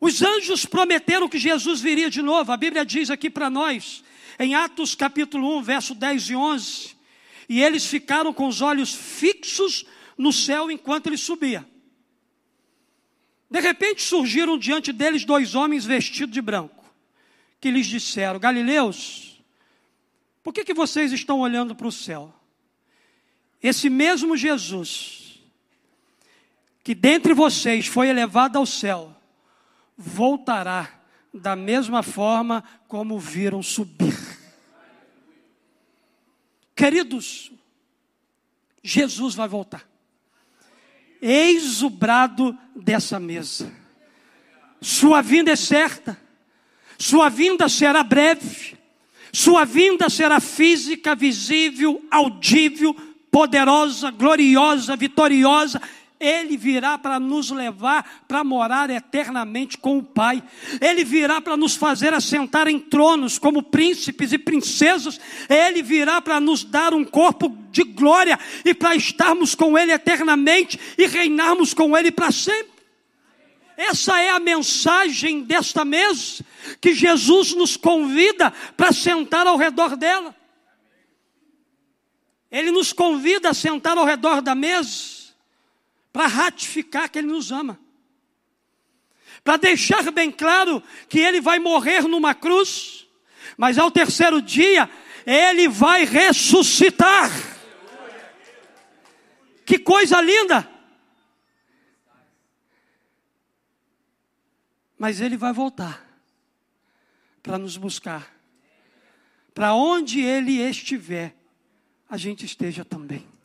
Os 0.00 0.22
anjos 0.22 0.64
prometeram 0.64 1.28
que 1.28 1.38
Jesus 1.38 1.80
viria 1.80 2.08
de 2.08 2.22
novo, 2.22 2.52
a 2.52 2.56
Bíblia 2.56 2.84
diz 2.84 3.10
aqui 3.10 3.28
para 3.28 3.50
nós, 3.50 4.04
em 4.38 4.54
Atos 4.54 4.94
capítulo 4.94 5.58
1, 5.58 5.62
verso 5.62 5.94
10 5.96 6.30
e 6.30 6.36
11, 6.36 6.96
e 7.48 7.60
eles 7.60 7.86
ficaram 7.86 8.32
com 8.32 8.46
os 8.46 8.60
olhos 8.60 8.94
fixos 8.94 9.84
no 10.16 10.32
céu 10.32 10.70
enquanto 10.70 11.08
ele 11.08 11.16
subia. 11.16 11.66
De 13.50 13.60
repente 13.60 14.02
surgiram 14.02 14.58
diante 14.58 14.92
deles 14.92 15.24
dois 15.24 15.54
homens 15.54 15.84
vestidos 15.84 16.34
de 16.34 16.42
branco, 16.42 16.84
que 17.60 17.70
lhes 17.70 17.86
disseram: 17.86 18.38
Galileus, 18.38 19.42
por 20.42 20.52
que, 20.52 20.64
que 20.64 20.74
vocês 20.74 21.12
estão 21.12 21.40
olhando 21.40 21.74
para 21.74 21.86
o 21.86 21.92
céu? 21.92 22.32
esse 23.62 23.88
mesmo 23.88 24.36
Jesus, 24.36 25.40
que 26.82 26.94
dentre 26.94 27.34
vocês 27.34 27.86
foi 27.86 28.08
elevado 28.08 28.56
ao 28.56 28.66
céu, 28.66 29.14
voltará 29.96 31.00
da 31.32 31.56
mesma 31.56 32.02
forma 32.02 32.62
como 32.86 33.18
viram 33.18 33.62
subir. 33.62 34.14
Queridos, 36.74 37.50
Jesus 38.82 39.34
vai 39.34 39.48
voltar. 39.48 39.88
Eis 41.20 41.82
o 41.82 41.90
brado 41.90 42.56
dessa 42.74 43.18
mesa. 43.18 43.72
Sua 44.80 45.22
vinda 45.22 45.50
é 45.50 45.56
certa. 45.56 46.18
Sua 46.98 47.28
vinda 47.28 47.68
será 47.68 48.02
breve. 48.02 48.76
Sua 49.32 49.64
vinda 49.64 50.08
será 50.08 50.40
física, 50.40 51.14
visível, 51.14 52.02
audível, 52.10 52.94
poderosa, 53.30 54.10
gloriosa, 54.10 54.96
vitoriosa 54.96 55.80
ele 56.18 56.56
virá 56.56 56.96
para 56.96 57.20
nos 57.20 57.50
levar 57.50 58.24
para 58.26 58.42
morar 58.42 58.88
eternamente 58.88 59.76
com 59.76 59.98
o 59.98 60.02
Pai. 60.02 60.42
Ele 60.80 61.04
virá 61.04 61.40
para 61.42 61.56
nos 61.56 61.76
fazer 61.76 62.14
assentar 62.14 62.66
em 62.68 62.78
tronos 62.78 63.38
como 63.38 63.62
príncipes 63.62 64.32
e 64.32 64.38
princesas. 64.38 65.20
Ele 65.48 65.82
virá 65.82 66.22
para 66.22 66.40
nos 66.40 66.64
dar 66.64 66.94
um 66.94 67.04
corpo 67.04 67.54
de 67.70 67.84
glória 67.84 68.38
e 68.64 68.72
para 68.72 68.96
estarmos 68.96 69.54
com 69.54 69.76
Ele 69.76 69.92
eternamente 69.92 70.80
e 70.96 71.06
reinarmos 71.06 71.74
com 71.74 71.96
Ele 71.96 72.10
para 72.10 72.32
sempre. 72.32 72.76
Essa 73.76 74.18
é 74.18 74.30
a 74.30 74.40
mensagem 74.40 75.42
desta 75.42 75.84
mesa 75.84 76.42
que 76.80 76.94
Jesus 76.94 77.54
nos 77.54 77.76
convida 77.76 78.50
para 78.74 78.90
sentar 78.90 79.46
ao 79.46 79.58
redor 79.58 79.96
dela. 79.96 80.34
Ele 82.50 82.70
nos 82.70 82.90
convida 82.94 83.50
a 83.50 83.54
sentar 83.54 83.98
ao 83.98 84.06
redor 84.06 84.40
da 84.40 84.54
mesa 84.54 85.15
para 86.16 86.28
ratificar 86.28 87.10
que 87.10 87.18
Ele 87.18 87.26
nos 87.26 87.52
ama, 87.52 87.78
para 89.44 89.58
deixar 89.58 90.10
bem 90.10 90.32
claro 90.32 90.82
que 91.10 91.18
Ele 91.18 91.42
vai 91.42 91.58
morrer 91.58 92.08
numa 92.08 92.34
cruz, 92.34 93.06
mas 93.54 93.76
ao 93.76 93.90
terceiro 93.90 94.40
dia 94.40 94.88
Ele 95.26 95.68
vai 95.68 96.06
ressuscitar. 96.06 97.30
Que 99.66 99.78
coisa 99.78 100.18
linda! 100.22 100.66
Mas 104.96 105.20
Ele 105.20 105.36
vai 105.36 105.52
voltar 105.52 106.02
para 107.42 107.58
nos 107.58 107.76
buscar. 107.76 108.34
Para 109.52 109.74
onde 109.74 110.22
Ele 110.22 110.62
estiver, 110.62 111.36
a 112.08 112.16
gente 112.16 112.46
esteja 112.46 112.86
também. 112.86 113.35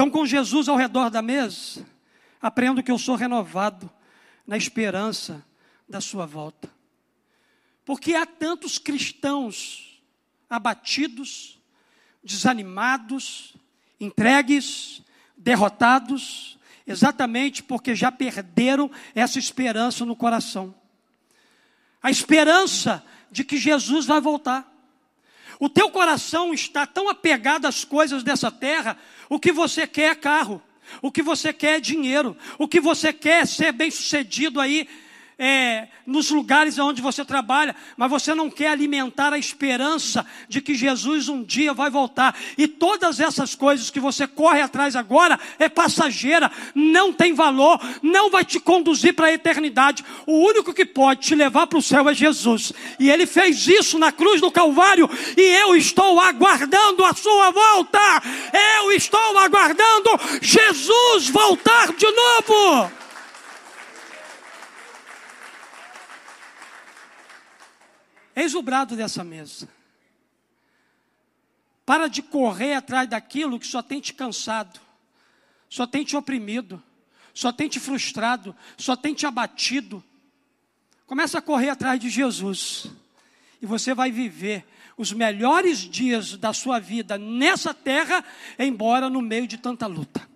Então, 0.00 0.08
com 0.08 0.24
Jesus 0.24 0.66
ao 0.66 0.78
redor 0.78 1.10
da 1.10 1.20
mesa, 1.20 1.86
aprendo 2.40 2.82
que 2.82 2.90
eu 2.90 2.98
sou 2.98 3.16
renovado 3.16 3.90
na 4.46 4.56
esperança 4.56 5.44
da 5.86 6.00
sua 6.00 6.24
volta. 6.24 6.70
Porque 7.84 8.14
há 8.14 8.24
tantos 8.24 8.78
cristãos 8.78 10.02
abatidos, 10.48 11.60
desanimados, 12.24 13.54
entregues, 14.00 15.02
derrotados, 15.36 16.58
exatamente 16.86 17.62
porque 17.62 17.94
já 17.94 18.10
perderam 18.10 18.90
essa 19.14 19.38
esperança 19.38 20.06
no 20.06 20.16
coração. 20.16 20.74
A 22.02 22.10
esperança 22.10 23.04
de 23.30 23.44
que 23.44 23.58
Jesus 23.58 24.06
vai 24.06 24.22
voltar. 24.22 24.66
O 25.60 25.68
teu 25.68 25.90
coração 25.90 26.54
está 26.54 26.86
tão 26.86 27.08
apegado 27.08 27.66
às 27.66 27.84
coisas 27.84 28.22
dessa 28.22 28.50
terra, 28.50 28.96
o 29.28 29.38
que 29.38 29.52
você 29.52 29.86
quer 29.86 30.12
é 30.12 30.14
carro, 30.14 30.60
o 31.02 31.12
que 31.12 31.22
você 31.22 31.52
quer 31.52 31.76
é 31.76 31.80
dinheiro, 31.80 32.34
o 32.58 32.66
que 32.66 32.80
você 32.80 33.12
quer 33.12 33.42
é 33.42 33.46
ser 33.46 33.70
bem 33.70 33.90
sucedido 33.90 34.58
aí 34.58 34.88
é, 35.40 35.88
nos 36.06 36.28
lugares 36.30 36.78
onde 36.78 37.00
você 37.00 37.24
trabalha, 37.24 37.74
mas 37.96 38.10
você 38.10 38.34
não 38.34 38.50
quer 38.50 38.68
alimentar 38.68 39.32
a 39.32 39.38
esperança 39.38 40.26
de 40.46 40.60
que 40.60 40.74
Jesus 40.74 41.30
um 41.30 41.42
dia 41.42 41.72
vai 41.72 41.88
voltar. 41.88 42.36
E 42.58 42.68
todas 42.68 43.18
essas 43.20 43.54
coisas 43.54 43.88
que 43.88 43.98
você 43.98 44.26
corre 44.26 44.60
atrás 44.60 44.94
agora 44.94 45.40
é 45.58 45.66
passageira, 45.66 46.52
não 46.74 47.10
tem 47.10 47.32
valor, 47.32 47.80
não 48.02 48.28
vai 48.28 48.44
te 48.44 48.60
conduzir 48.60 49.14
para 49.14 49.28
a 49.28 49.32
eternidade. 49.32 50.04
O 50.26 50.46
único 50.46 50.74
que 50.74 50.84
pode 50.84 51.22
te 51.22 51.34
levar 51.34 51.66
para 51.66 51.78
o 51.78 51.82
céu 51.82 52.06
é 52.06 52.12
Jesus. 52.12 52.74
E 52.98 53.10
ele 53.10 53.26
fez 53.26 53.66
isso 53.66 53.98
na 53.98 54.12
cruz 54.12 54.42
do 54.42 54.50
Calvário, 54.50 55.08
e 55.38 55.40
eu 55.40 55.74
estou 55.74 56.20
aguardando 56.20 57.02
a 57.02 57.14
sua 57.14 57.50
volta. 57.50 57.98
Eu 58.82 58.92
estou 58.92 59.38
aguardando 59.38 60.10
Jesus 60.42 61.30
voltar 61.30 61.94
de 61.94 62.06
novo. 62.10 62.99
Eis 68.34 68.54
o 68.54 68.62
brado 68.62 68.96
dessa 68.96 69.24
mesa. 69.24 69.68
Para 71.84 72.08
de 72.08 72.22
correr 72.22 72.74
atrás 72.74 73.08
daquilo 73.08 73.58
que 73.58 73.66
só 73.66 73.82
tem 73.82 74.00
te 74.00 74.14
cansado, 74.14 74.80
só 75.68 75.86
tem 75.86 76.04
te 76.04 76.16
oprimido, 76.16 76.82
só 77.34 77.52
tem 77.52 77.68
te 77.68 77.80
frustrado, 77.80 78.54
só 78.76 78.94
tem 78.94 79.14
te 79.14 79.26
abatido. 79.26 80.02
Começa 81.06 81.38
a 81.38 81.42
correr 81.42 81.70
atrás 81.70 81.98
de 81.98 82.08
Jesus. 82.08 82.86
E 83.60 83.66
você 83.66 83.92
vai 83.92 84.10
viver 84.10 84.64
os 84.96 85.12
melhores 85.12 85.78
dias 85.78 86.36
da 86.36 86.52
sua 86.52 86.78
vida 86.78 87.18
nessa 87.18 87.74
terra, 87.74 88.24
embora 88.58 89.08
no 89.08 89.20
meio 89.20 89.46
de 89.46 89.56
tanta 89.56 89.86
luta. 89.86 90.28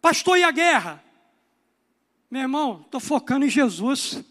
Pastor, 0.00 0.38
e 0.38 0.42
a 0.42 0.50
guerra? 0.50 1.04
Meu 2.30 2.42
irmão, 2.42 2.82
estou 2.84 3.00
focando 3.00 3.44
em 3.44 3.50
Jesus. 3.50 4.24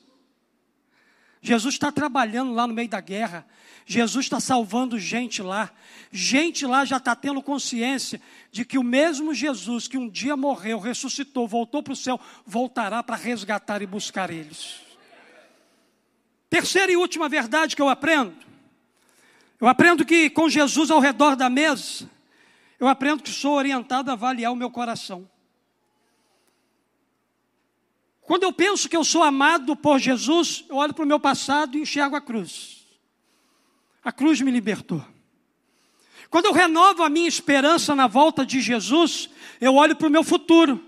Jesus 1.41 1.75
está 1.75 1.91
trabalhando 1.91 2.53
lá 2.53 2.67
no 2.67 2.73
meio 2.73 2.89
da 2.89 2.99
guerra. 2.99 3.45
Jesus 3.85 4.25
está 4.25 4.39
salvando 4.39 4.99
gente 4.99 5.41
lá. 5.41 5.71
Gente 6.11 6.65
lá 6.65 6.83
já 6.85 6.97
está 6.97 7.15
tendo 7.15 7.41
consciência 7.41 8.21
de 8.51 8.65
que 8.65 8.77
o 8.77 8.83
mesmo 8.83 9.33
Jesus 9.33 9.87
que 9.87 9.97
um 9.97 10.09
dia 10.09 10.35
morreu, 10.35 10.79
ressuscitou, 10.79 11.47
voltou 11.47 11.81
para 11.81 11.93
o 11.93 11.95
céu, 11.95 12.19
voltará 12.45 13.01
para 13.01 13.15
resgatar 13.15 13.81
e 13.81 13.87
buscar 13.87 14.29
eles. 14.29 14.81
Terceira 16.49 16.91
e 16.91 16.97
última 16.97 17.29
verdade 17.29 17.75
que 17.75 17.81
eu 17.81 17.89
aprendo. 17.89 18.35
Eu 19.61 19.67
aprendo 19.67 20.05
que 20.05 20.29
com 20.29 20.49
Jesus 20.49 20.89
ao 20.89 20.99
redor 20.99 21.35
da 21.35 21.49
mesa, 21.49 22.09
eu 22.79 22.87
aprendo 22.87 23.23
que 23.23 23.29
sou 23.29 23.53
orientado 23.53 24.09
a 24.09 24.13
avaliar 24.13 24.51
o 24.51 24.55
meu 24.55 24.71
coração. 24.71 25.29
Quando 28.29 28.43
eu 28.43 28.53
penso 28.53 28.87
que 28.87 28.95
eu 28.95 29.03
sou 29.03 29.23
amado 29.23 29.75
por 29.75 29.97
Jesus, 29.97 30.63
eu 30.69 30.75
olho 30.75 30.93
para 30.93 31.03
o 31.03 31.07
meu 31.07 31.19
passado 31.19 31.75
e 31.75 31.81
enxergo 31.81 32.15
a 32.15 32.21
cruz. 32.21 32.85
A 34.03 34.11
cruz 34.11 34.39
me 34.39 34.51
libertou. 34.51 35.03
Quando 36.29 36.45
eu 36.45 36.53
renovo 36.53 37.01
a 37.01 37.09
minha 37.09 37.27
esperança 37.27 37.95
na 37.95 38.05
volta 38.05 38.45
de 38.45 38.61
Jesus, 38.61 39.31
eu 39.59 39.73
olho 39.73 39.95
para 39.95 40.07
o 40.07 40.11
meu 40.11 40.23
futuro. 40.23 40.79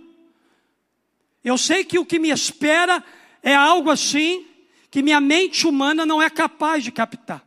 Eu 1.44 1.58
sei 1.58 1.84
que 1.84 1.98
o 1.98 2.06
que 2.06 2.20
me 2.20 2.30
espera 2.30 3.04
é 3.42 3.56
algo 3.56 3.90
assim 3.90 4.46
que 4.92 5.02
minha 5.02 5.20
mente 5.20 5.66
humana 5.66 6.06
não 6.06 6.22
é 6.22 6.30
capaz 6.30 6.84
de 6.84 6.92
captar. 6.92 7.44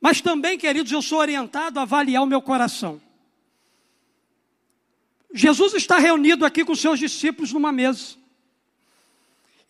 Mas 0.00 0.20
também, 0.20 0.58
queridos, 0.58 0.90
eu 0.90 1.00
sou 1.00 1.20
orientado 1.20 1.78
a 1.78 1.82
avaliar 1.82 2.24
o 2.24 2.26
meu 2.26 2.42
coração. 2.42 3.00
Jesus 5.32 5.74
está 5.74 5.96
reunido 5.96 6.44
aqui 6.44 6.64
com 6.64 6.74
seus 6.74 6.98
discípulos 6.98 7.52
numa 7.52 7.70
mesa. 7.70 8.18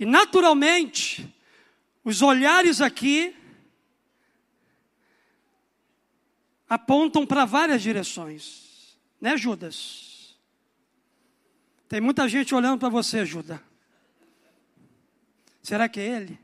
E 0.00 0.06
naturalmente, 0.06 1.30
os 2.02 2.22
olhares 2.22 2.80
aqui 2.80 3.36
apontam 6.66 7.26
para 7.26 7.44
várias 7.44 7.82
direções, 7.82 8.96
né, 9.20 9.36
Judas? 9.36 10.34
Tem 11.86 12.00
muita 12.00 12.26
gente 12.26 12.54
olhando 12.54 12.78
para 12.78 12.88
você, 12.88 13.26
Judas. 13.26 13.60
Será 15.62 15.86
que 15.86 16.00
é 16.00 16.06
ele? 16.06 16.38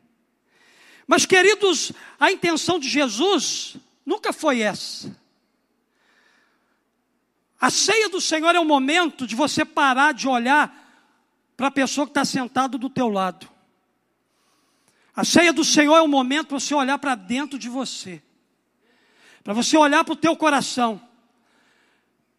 Mas, 1.06 1.24
queridos, 1.24 1.92
a 2.20 2.30
intenção 2.30 2.78
de 2.78 2.90
Jesus 2.90 3.78
nunca 4.04 4.34
foi 4.34 4.60
essa. 4.60 5.18
A 7.58 7.70
ceia 7.70 8.10
do 8.10 8.20
Senhor 8.20 8.54
é 8.54 8.60
o 8.60 8.66
momento 8.66 9.26
de 9.26 9.34
você 9.34 9.64
parar 9.64 10.12
de 10.12 10.28
olhar 10.28 10.86
para 11.56 11.68
a 11.68 11.70
pessoa 11.70 12.06
que 12.06 12.10
está 12.10 12.24
sentada 12.24 12.76
do 12.76 12.90
teu 12.90 13.08
lado. 13.08 13.48
A 15.14 15.24
ceia 15.24 15.52
do 15.52 15.64
Senhor 15.64 15.96
é 15.96 16.02
o 16.02 16.08
momento 16.08 16.48
para 16.48 16.60
você 16.60 16.74
olhar 16.74 16.98
para 16.98 17.14
dentro 17.14 17.58
de 17.58 17.68
você. 17.68 18.22
Para 19.42 19.54
você 19.54 19.76
olhar 19.76 20.04
para 20.04 20.12
o 20.12 20.16
teu 20.16 20.36
coração. 20.36 21.00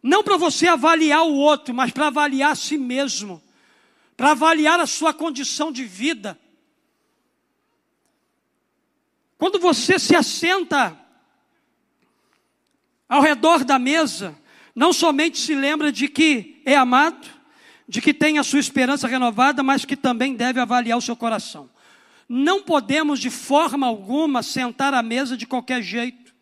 Não 0.03 0.23
para 0.23 0.37
você 0.37 0.67
avaliar 0.67 1.23
o 1.23 1.33
outro, 1.33 1.73
mas 1.73 1.91
para 1.91 2.07
avaliar 2.07 2.51
a 2.51 2.55
si 2.55 2.77
mesmo. 2.77 3.41
Para 4.15 4.31
avaliar 4.31 4.79
a 4.79 4.85
sua 4.85 5.11
condição 5.13 5.71
de 5.71 5.83
vida. 5.83 6.39
Quando 9.39 9.59
você 9.59 9.97
se 9.97 10.15
assenta 10.15 10.99
ao 13.09 13.21
redor 13.21 13.63
da 13.63 13.79
mesa, 13.79 14.37
não 14.75 14.93
somente 14.93 15.39
se 15.39 15.55
lembra 15.55 15.91
de 15.91 16.07
que 16.07 16.61
é 16.65 16.75
amado, 16.75 17.36
de 17.87 18.01
que 18.01 18.13
tem 18.13 18.37
a 18.37 18.43
sua 18.43 18.59
esperança 18.59 19.07
renovada, 19.07 19.63
mas 19.63 19.85
que 19.85 19.95
também 19.95 20.35
deve 20.35 20.59
avaliar 20.59 20.97
o 20.97 21.01
seu 21.01 21.15
coração. 21.15 21.69
Não 22.27 22.61
podemos 22.61 23.19
de 23.19 23.29
forma 23.29 23.87
alguma 23.87 24.43
sentar 24.43 24.93
à 24.93 25.01
mesa 25.01 25.37
de 25.37 25.45
qualquer 25.45 25.81
jeito. 25.81 26.33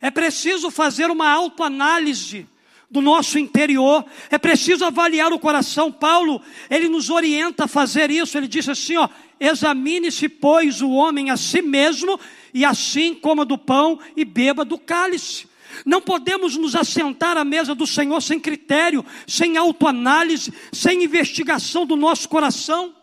É 0.00 0.10
preciso 0.10 0.70
fazer 0.70 1.10
uma 1.10 1.30
autoanálise 1.30 2.46
do 2.90 3.00
nosso 3.00 3.38
interior, 3.38 4.04
é 4.30 4.38
preciso 4.38 4.84
avaliar 4.84 5.32
o 5.32 5.38
coração. 5.38 5.90
Paulo, 5.90 6.40
ele 6.70 6.88
nos 6.88 7.10
orienta 7.10 7.64
a 7.64 7.68
fazer 7.68 8.10
isso. 8.10 8.36
Ele 8.36 8.48
disse 8.48 8.70
assim, 8.70 8.96
ó: 8.96 9.08
Examine-se, 9.38 10.28
pois, 10.28 10.82
o 10.82 10.90
homem 10.90 11.30
a 11.30 11.36
si 11.36 11.62
mesmo, 11.62 12.18
e 12.52 12.64
assim 12.64 13.14
coma 13.14 13.44
do 13.44 13.58
pão 13.58 13.98
e 14.16 14.24
beba 14.24 14.64
do 14.64 14.78
cálice. 14.78 15.48
Não 15.84 16.00
podemos 16.00 16.56
nos 16.56 16.74
assentar 16.74 17.36
à 17.36 17.44
mesa 17.44 17.74
do 17.74 17.86
Senhor 17.86 18.20
sem 18.20 18.40
critério, 18.40 19.04
sem 19.26 19.56
autoanálise, 19.56 20.52
sem 20.72 21.04
investigação 21.04 21.84
do 21.84 21.96
nosso 21.96 22.28
coração. 22.28 22.94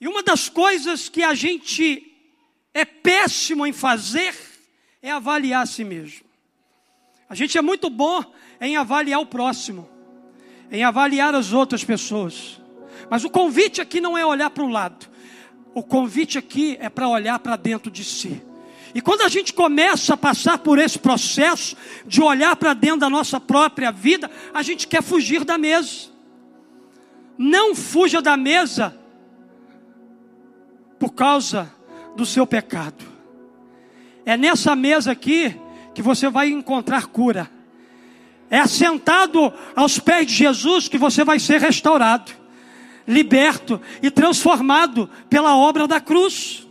E 0.00 0.06
uma 0.06 0.22
das 0.22 0.48
coisas 0.48 1.08
que 1.08 1.22
a 1.22 1.34
gente 1.34 2.12
é 2.72 2.84
péssimo 2.84 3.66
em 3.66 3.72
fazer 3.72 4.34
é 5.00 5.10
avaliar 5.10 5.62
a 5.62 5.66
si 5.66 5.84
mesmo. 5.84 6.24
A 7.28 7.34
gente 7.34 7.56
é 7.56 7.62
muito 7.62 7.88
bom 7.88 8.22
em 8.60 8.76
avaliar 8.76 9.20
o 9.20 9.26
próximo, 9.26 9.88
em 10.70 10.84
avaliar 10.84 11.34
as 11.34 11.52
outras 11.52 11.84
pessoas. 11.84 12.60
Mas 13.10 13.24
o 13.24 13.30
convite 13.30 13.80
aqui 13.80 14.00
não 14.00 14.16
é 14.16 14.24
olhar 14.24 14.50
para 14.50 14.64
o 14.64 14.68
lado. 14.68 15.08
O 15.74 15.82
convite 15.82 16.38
aqui 16.38 16.76
é 16.80 16.88
para 16.88 17.08
olhar 17.08 17.38
para 17.38 17.56
dentro 17.56 17.90
de 17.90 18.04
si. 18.04 18.42
E 18.94 19.00
quando 19.00 19.22
a 19.22 19.28
gente 19.28 19.52
começa 19.52 20.14
a 20.14 20.16
passar 20.16 20.58
por 20.58 20.78
esse 20.78 20.98
processo 20.98 21.76
de 22.06 22.22
olhar 22.22 22.54
para 22.54 22.72
dentro 22.74 23.00
da 23.00 23.10
nossa 23.10 23.40
própria 23.40 23.90
vida, 23.90 24.30
a 24.52 24.62
gente 24.62 24.86
quer 24.86 25.02
fugir 25.02 25.44
da 25.44 25.58
mesa. 25.58 26.12
Não 27.36 27.74
fuja 27.74 28.22
da 28.22 28.36
mesa 28.36 28.96
por 30.98 31.12
causa 31.12 31.72
do 32.14 32.24
seu 32.24 32.46
pecado. 32.46 33.04
É 34.24 34.36
nessa 34.36 34.76
mesa 34.76 35.10
aqui 35.10 35.60
que 35.92 36.00
você 36.00 36.30
vai 36.30 36.48
encontrar 36.48 37.06
cura. 37.06 37.50
É 38.48 38.60
assentado 38.60 39.52
aos 39.74 39.98
pés 39.98 40.28
de 40.28 40.34
Jesus 40.34 40.86
que 40.86 40.96
você 40.96 41.24
vai 41.24 41.40
ser 41.40 41.60
restaurado 41.60 42.44
liberto 43.06 43.80
e 44.02 44.10
transformado 44.10 45.08
pela 45.28 45.56
obra 45.56 45.86
da 45.86 46.00
cruz. 46.00 46.63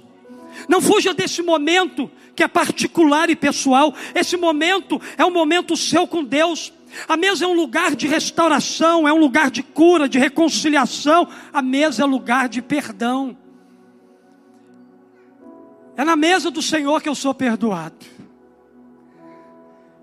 Não 0.68 0.82
fuja 0.82 1.14
desse 1.14 1.42
momento 1.42 2.10
que 2.36 2.44
é 2.44 2.48
particular 2.48 3.30
e 3.30 3.36
pessoal. 3.36 3.94
Esse 4.16 4.38
momento 4.38 5.00
é 5.18 5.26
um 5.26 5.32
momento 5.32 5.78
seu 5.78 6.08
com 6.08 6.24
Deus. 6.24 6.74
A 7.08 7.18
mesa 7.18 7.46
é 7.46 7.48
um 7.48 7.54
lugar 7.54 7.96
de 7.96 8.08
restauração, 8.08 9.08
é 9.08 9.14
um 9.14 9.18
lugar 9.18 9.50
de 9.50 9.64
cura, 9.64 10.08
de 10.08 10.20
reconciliação. 10.20 11.28
A 11.52 11.62
mesa 11.62 12.04
é 12.04 12.06
lugar 12.06 12.48
de 12.48 12.62
perdão. 12.62 13.36
É 15.96 16.04
na 16.04 16.16
mesa 16.16 16.50
do 16.50 16.62
Senhor 16.62 17.02
que 17.02 17.10
eu 17.10 17.16
sou 17.16 17.34
perdoado. 17.34 18.14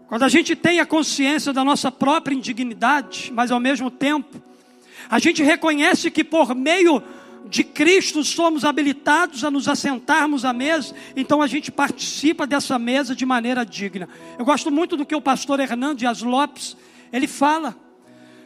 Quando 0.08 0.24
a 0.24 0.28
gente 0.28 0.56
tem 0.56 0.80
a 0.80 0.86
consciência 0.86 1.52
da 1.52 1.64
nossa 1.64 1.90
própria 1.90 2.34
indignidade, 2.34 3.30
mas 3.32 3.50
ao 3.50 3.60
mesmo 3.60 3.90
tempo 3.90 4.42
a 5.08 5.18
gente 5.18 5.42
reconhece 5.42 6.10
que 6.10 6.22
por 6.22 6.54
meio 6.54 7.02
de 7.48 7.64
Cristo 7.64 8.22
somos 8.22 8.64
habilitados 8.64 9.44
a 9.44 9.50
nos 9.50 9.68
assentarmos 9.68 10.44
à 10.44 10.52
mesa, 10.52 10.94
então 11.16 11.42
a 11.42 11.46
gente 11.46 11.72
participa 11.72 12.46
dessa 12.46 12.78
mesa 12.78 13.14
de 13.14 13.26
maneira 13.26 13.64
digna. 13.64 14.08
Eu 14.38 14.44
gosto 14.44 14.70
muito 14.70 14.96
do 14.96 15.04
que 15.04 15.14
o 15.14 15.20
pastor 15.20 15.58
Hernando 15.58 15.98
Dias 15.98 16.22
Lopes, 16.22 16.76
ele 17.12 17.26
fala. 17.26 17.76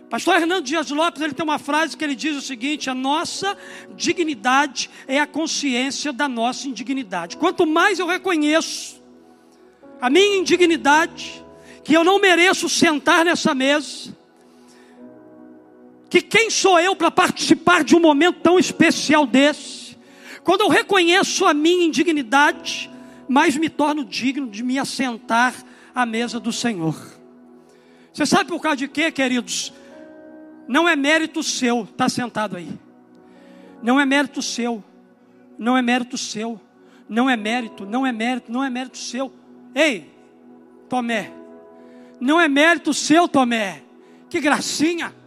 Pastor 0.09 0.37
Hernando 0.37 0.65
Dias 0.65 0.91
Lopes, 0.91 1.21
ele 1.21 1.35
tem 1.35 1.45
uma 1.45 1.59
frase 1.59 1.97
que 1.97 2.05
ele 2.05 2.15
diz 2.15 2.37
o 2.37 2.41
seguinte: 2.41 2.89
a 2.89 2.95
nossa 2.95 3.57
dignidade 3.97 4.89
é 5.09 5.19
a 5.19 5.27
consciência 5.27 6.13
da 6.13 6.29
nossa 6.29 6.69
indignidade. 6.69 7.37
Quanto 7.37 7.67
mais 7.67 7.99
eu 7.99 8.07
reconheço 8.07 9.03
a 10.01 10.09
minha 10.09 10.37
indignidade, 10.37 11.45
que 11.83 11.95
eu 11.95 12.05
não 12.05 12.21
mereço 12.21 12.69
sentar 12.69 13.25
nessa 13.25 13.55
mesa, 13.55 14.14
que 16.15 16.23
quem 16.23 16.49
sou 16.49 16.79
eu 16.79 16.95
para 16.95 17.11
participar 17.11 17.83
de 17.83 17.97
um 17.97 17.99
momento 17.99 18.39
tão 18.39 18.57
especial 18.57 19.27
desse? 19.27 19.99
Quando 20.45 20.61
eu 20.61 20.69
reconheço 20.69 21.45
a 21.45 21.53
minha 21.53 21.87
indignidade, 21.87 22.89
mais 23.29 23.57
me 23.57 23.69
torno 23.69 24.05
digno 24.05 24.49
de 24.49 24.63
me 24.63 24.79
assentar 24.79 25.53
à 25.93 26.07
mesa 26.07 26.39
do 26.39 26.53
Senhor. 26.53 26.95
Você 28.13 28.25
sabe 28.25 28.49
por 28.49 28.61
causa 28.61 28.77
de 28.77 28.87
quê, 28.87 29.11
queridos? 29.11 29.73
Não 30.69 30.89
é 30.89 30.95
mérito 30.95 31.43
seu 31.43 31.83
estar 31.83 32.05
tá 32.05 32.09
sentado 32.09 32.57
aí. 32.57 32.71
Não 33.83 33.99
é 33.99 34.07
mérito 34.07 34.41
seu. 34.41 34.85
Não 35.59 35.77
é 35.77 35.83
mérito 35.83 36.17
seu. 36.17 36.61
Não 37.09 37.29
é 37.29 37.37
mérito, 37.37 37.85
não 37.85 38.07
é 38.07 38.13
mérito, 38.13 38.53
não 38.53 38.63
é 38.63 38.71
mérito 38.71 38.99
seu. 38.99 39.33
Ei, 39.75 40.09
Tomé. 40.89 41.33
Não 42.21 42.41
é 42.41 42.47
mérito 42.47 42.95
seu, 42.95 43.27
Tomé. 43.27 43.83
Que 44.31 44.39
gracinha. 44.39 45.24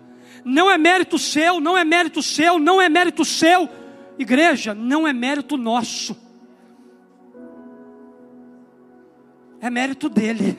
Não 0.49 0.71
é 0.71 0.77
mérito 0.77 1.19
seu, 1.19 1.59
não 1.59 1.77
é 1.77 1.83
mérito 1.83 2.23
seu, 2.23 2.57
não 2.57 2.81
é 2.81 2.87
mérito 2.87 3.25
seu. 3.25 3.67
Igreja, 4.17 4.73
não 4.73 5.05
é 5.05 5.11
mérito 5.11 5.57
nosso. 5.57 6.15
É 9.59 9.69
mérito 9.69 10.07
dele. 10.07 10.57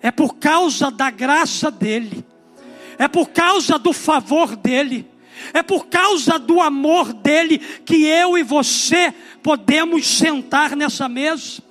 É 0.00 0.10
por 0.10 0.36
causa 0.36 0.90
da 0.90 1.10
graça 1.10 1.70
dele. 1.70 2.24
É 2.96 3.06
por 3.06 3.28
causa 3.28 3.78
do 3.78 3.92
favor 3.92 4.56
dele. 4.56 5.06
É 5.52 5.62
por 5.62 5.88
causa 5.88 6.38
do 6.38 6.62
amor 6.62 7.12
dele 7.12 7.58
que 7.58 8.06
eu 8.06 8.38
e 8.38 8.42
você 8.42 9.12
podemos 9.42 10.06
sentar 10.06 10.74
nessa 10.74 11.10
mesa. 11.10 11.62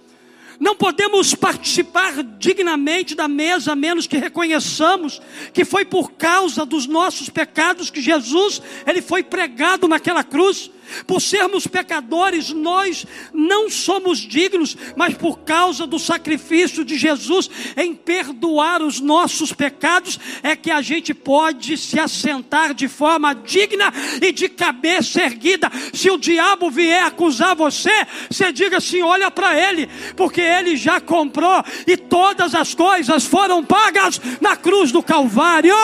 Não 0.60 0.76
podemos 0.76 1.34
participar 1.34 2.24
dignamente 2.24 3.16
da 3.16 3.28
mesa, 3.28 3.72
a 3.72 3.76
menos 3.76 4.08
que 4.08 4.18
reconheçamos 4.18 5.22
que 5.54 5.66
foi 5.66 5.86
por 5.86 6.12
causa 6.12 6.66
dos 6.66 6.88
nossos 6.88 7.30
pecados 7.30 7.90
que 7.90 8.02
Jesus, 8.02 8.62
ele 8.86 9.02
foi 9.02 9.24
pregado 9.24 9.88
naquela 9.88 10.24
cruz. 10.24 10.70
Por 11.06 11.22
sermos 11.22 11.68
pecadores, 11.68 12.50
nós 12.52 13.06
não 13.34 13.70
somos 13.70 14.20
dignos, 14.20 14.78
mas 14.96 15.14
por 15.16 15.40
causa 15.40 15.86
do 15.86 16.00
sacrifício 16.00 16.84
de 16.84 16.98
Jesus 16.98 17.50
em 17.76 17.94
perdoar 17.94 18.82
os 18.82 19.00
nossos 19.00 19.54
pecados, 19.54 20.20
é 20.42 20.56
que 20.56 20.72
a 20.72 20.82
gente 20.82 21.14
pode 21.14 21.78
se 21.78 22.00
assentar 22.00 22.74
de 22.74 22.88
forma 22.88 23.34
digna 23.34 23.92
e 24.22 24.32
de 24.32 24.50
cabeça 24.50 25.22
erguida. 25.22 25.72
Se 25.94 26.10
o 26.10 26.18
diabo 26.18 26.70
vier 26.70 27.04
acusar 27.04 27.56
você, 27.56 28.06
você 28.30 28.52
diga 28.52 28.78
assim: 28.78 29.02
olha 29.02 29.30
para 29.32 29.58
ele, 29.60 29.90
porque 30.16 30.42
ele 30.42 30.76
já 30.76 31.00
comprou 31.00 31.64
e 31.88 31.98
todas 31.98 32.56
as 32.56 32.74
coisas 32.74 33.26
foram 33.26 33.64
pagas 33.64 34.20
na 34.40 34.56
cruz 34.56 34.92
do 34.92 35.04
Calvário. 35.04 35.76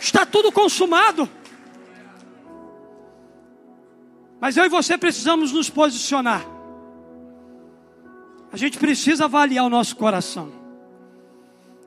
Está 0.00 0.24
tudo 0.24 0.52
consumado. 0.52 1.28
Mas 4.40 4.56
eu 4.56 4.64
e 4.64 4.68
você 4.68 4.98
precisamos 4.98 5.52
nos 5.52 5.70
posicionar. 5.70 6.46
A 8.52 8.56
gente 8.56 8.78
precisa 8.78 9.24
avaliar 9.24 9.64
o 9.64 9.70
nosso 9.70 9.96
coração. 9.96 10.52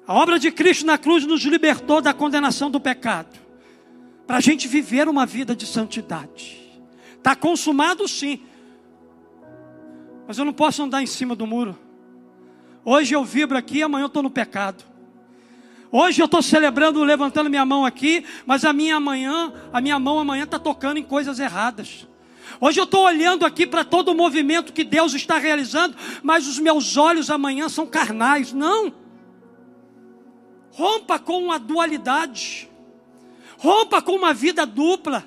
A 0.05 0.13
obra 0.13 0.39
de 0.39 0.51
Cristo 0.51 0.85
na 0.85 0.97
cruz 0.97 1.25
nos 1.25 1.41
libertou 1.41 2.01
da 2.01 2.13
condenação 2.13 2.71
do 2.71 2.79
pecado, 2.79 3.37
para 4.25 4.37
a 4.37 4.41
gente 4.41 4.67
viver 4.67 5.07
uma 5.07 5.25
vida 5.25 5.55
de 5.55 5.67
santidade. 5.67 6.59
Está 7.15 7.35
consumado 7.35 8.07
sim, 8.07 8.41
mas 10.27 10.37
eu 10.37 10.45
não 10.45 10.53
posso 10.53 10.81
andar 10.81 11.03
em 11.03 11.07
cima 11.07 11.35
do 11.35 11.45
muro. 11.45 11.77
Hoje 12.83 13.15
eu 13.15 13.23
vibro 13.23 13.57
aqui, 13.57 13.83
amanhã 13.83 14.03
eu 14.03 14.07
estou 14.07 14.23
no 14.23 14.31
pecado. 14.31 14.83
Hoje 15.91 16.21
eu 16.21 16.25
estou 16.25 16.41
celebrando, 16.41 17.03
levantando 17.03 17.49
minha 17.49 17.65
mão 17.65 17.85
aqui, 17.85 18.25
mas 18.45 18.65
a 18.65 18.73
minha 18.73 18.95
amanhã, 18.95 19.53
a 19.71 19.79
minha 19.79 19.99
mão 19.99 20.17
amanhã 20.17 20.43
está 20.43 20.57
tocando 20.57 20.97
em 20.97 21.03
coisas 21.03 21.39
erradas. 21.39 22.07
Hoje 22.59 22.79
eu 22.79 22.83
estou 22.83 23.05
olhando 23.05 23.45
aqui 23.45 23.67
para 23.67 23.83
todo 23.83 24.09
o 24.09 24.15
movimento 24.15 24.73
que 24.73 24.83
Deus 24.83 25.13
está 25.13 25.37
realizando, 25.37 25.95
mas 26.23 26.47
os 26.47 26.59
meus 26.59 26.97
olhos 26.97 27.29
amanhã 27.29 27.69
são 27.69 27.85
carnais. 27.85 28.53
Não. 28.53 28.93
Rompa 30.71 31.19
com 31.19 31.51
a 31.51 31.57
dualidade. 31.57 32.69
Rompa 33.57 34.01
com 34.01 34.13
uma 34.13 34.33
vida 34.33 34.65
dupla. 34.65 35.25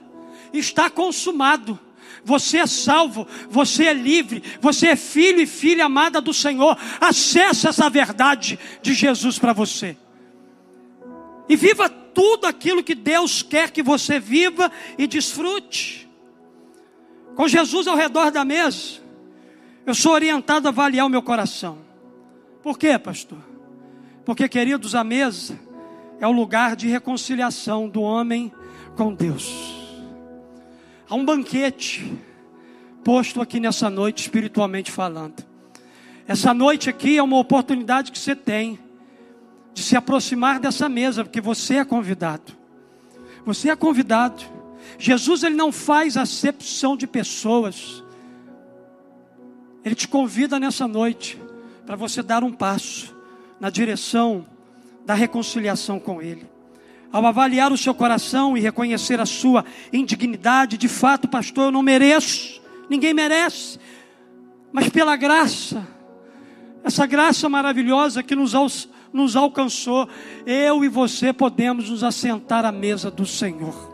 Está 0.53 0.91
consumado. 0.91 1.79
Você 2.25 2.59
é 2.59 2.67
salvo, 2.67 3.27
você 3.51 3.87
é 3.87 3.93
livre, 3.93 4.45
você 4.61 4.89
é 4.89 4.97
filho 4.97 5.41
e 5.41 5.47
filha 5.47 5.87
amada 5.87 6.21
do 6.21 6.33
Senhor. 6.33 6.79
Acesse 7.01 7.67
essa 7.67 7.91
verdade 7.91 8.59
de 8.81 8.95
Jesus 8.95 9.41
para 9.41 9.53
você. 9.53 9.97
E 11.49 11.57
viva 11.57 11.89
tudo 11.89 12.47
aquilo 12.47 12.83
que 12.83 12.95
Deus 12.95 13.43
quer 13.43 13.71
que 13.71 13.83
você 13.83 14.21
viva 14.21 14.71
e 14.97 15.07
desfrute 15.07 16.09
com 17.35 17.49
Jesus 17.49 17.87
ao 17.87 17.97
redor 17.97 18.31
da 18.31 18.45
mesa, 18.45 19.01
Eu 19.85 19.95
sou 19.95 20.13
orientado 20.13 20.69
a 20.69 20.71
avaliar 20.71 21.05
o 21.07 21.09
meu 21.09 21.23
coração. 21.23 21.79
Por 22.63 22.79
quê, 22.79 22.97
pastor? 22.99 23.39
Porque, 24.25 24.49
queridos, 24.49 24.95
a 24.95 25.03
mesa 25.03 25.59
é 26.21 26.27
o 26.27 26.31
lugar 26.31 26.77
de 26.77 26.87
reconciliação 26.87 27.89
do 27.89 28.01
homem 28.01 28.53
com 28.97 29.13
Deus. 29.13 29.75
Há 31.09 31.17
um 31.17 31.25
banquete 31.25 32.17
posto 33.03 33.41
aqui 33.41 33.59
nessa 33.59 33.91
noite, 33.91 34.23
espiritualmente 34.23 34.93
falando. 34.93 35.45
Essa 36.29 36.55
noite 36.55 36.89
aqui 36.89 37.19
é 37.19 37.23
uma 37.23 37.39
oportunidade 37.39 38.13
que 38.13 38.19
você 38.19 38.37
tem 38.37 38.79
de 39.75 39.83
se 39.83 39.97
aproximar 39.97 40.61
dessa 40.61 40.89
mesa, 40.89 41.25
porque 41.25 41.41
você 41.41 41.77
é 41.77 41.85
convidado. 41.85 42.53
Você 43.45 43.69
é 43.69 43.75
convidado. 43.75 44.45
Jesus 44.99 45.43
ele 45.43 45.55
não 45.55 45.73
faz 45.73 46.17
acepção 46.17 46.97
de 46.97 47.07
pessoas. 47.07 48.03
Ele 49.85 49.95
te 49.95 50.07
convida 50.07 50.61
nessa 50.61 50.87
noite 50.87 51.41
para 51.85 51.97
você 51.97 52.23
dar 52.23 52.45
um 52.45 52.53
passo 52.53 53.15
na 53.61 53.71
direção 53.71 54.47
da 55.05 55.15
reconciliação 55.15 55.99
com 55.99 56.23
Ele. 56.23 56.47
Ao 57.13 57.25
avaliar 57.27 57.73
o 57.73 57.77
seu 57.77 57.95
coração 57.95 58.57
e 58.57 58.61
reconhecer 58.61 59.21
a 59.21 59.27
sua 59.27 59.65
indignidade, 59.93 60.79
de 60.79 60.89
fato, 60.89 61.29
pastor, 61.29 61.67
eu 61.67 61.71
não 61.71 61.83
mereço, 61.83 62.63
ninguém 62.89 63.13
merece, 63.13 63.79
mas 64.73 64.89
pela 64.89 65.15
graça, 65.17 65.87
essa 66.83 67.05
graça 67.05 67.49
maravilhosa 67.49 68.23
que 68.23 68.35
nos, 68.35 68.89
nos 69.13 69.37
alcançou, 69.37 70.09
eu 70.47 70.83
e 70.85 70.89
você 70.89 71.33
podemos 71.33 71.91
nos 71.91 72.03
assentar 72.03 72.65
à 72.65 72.73
mesa 72.73 73.11
do 73.11 73.27
Senhor. 73.27 73.92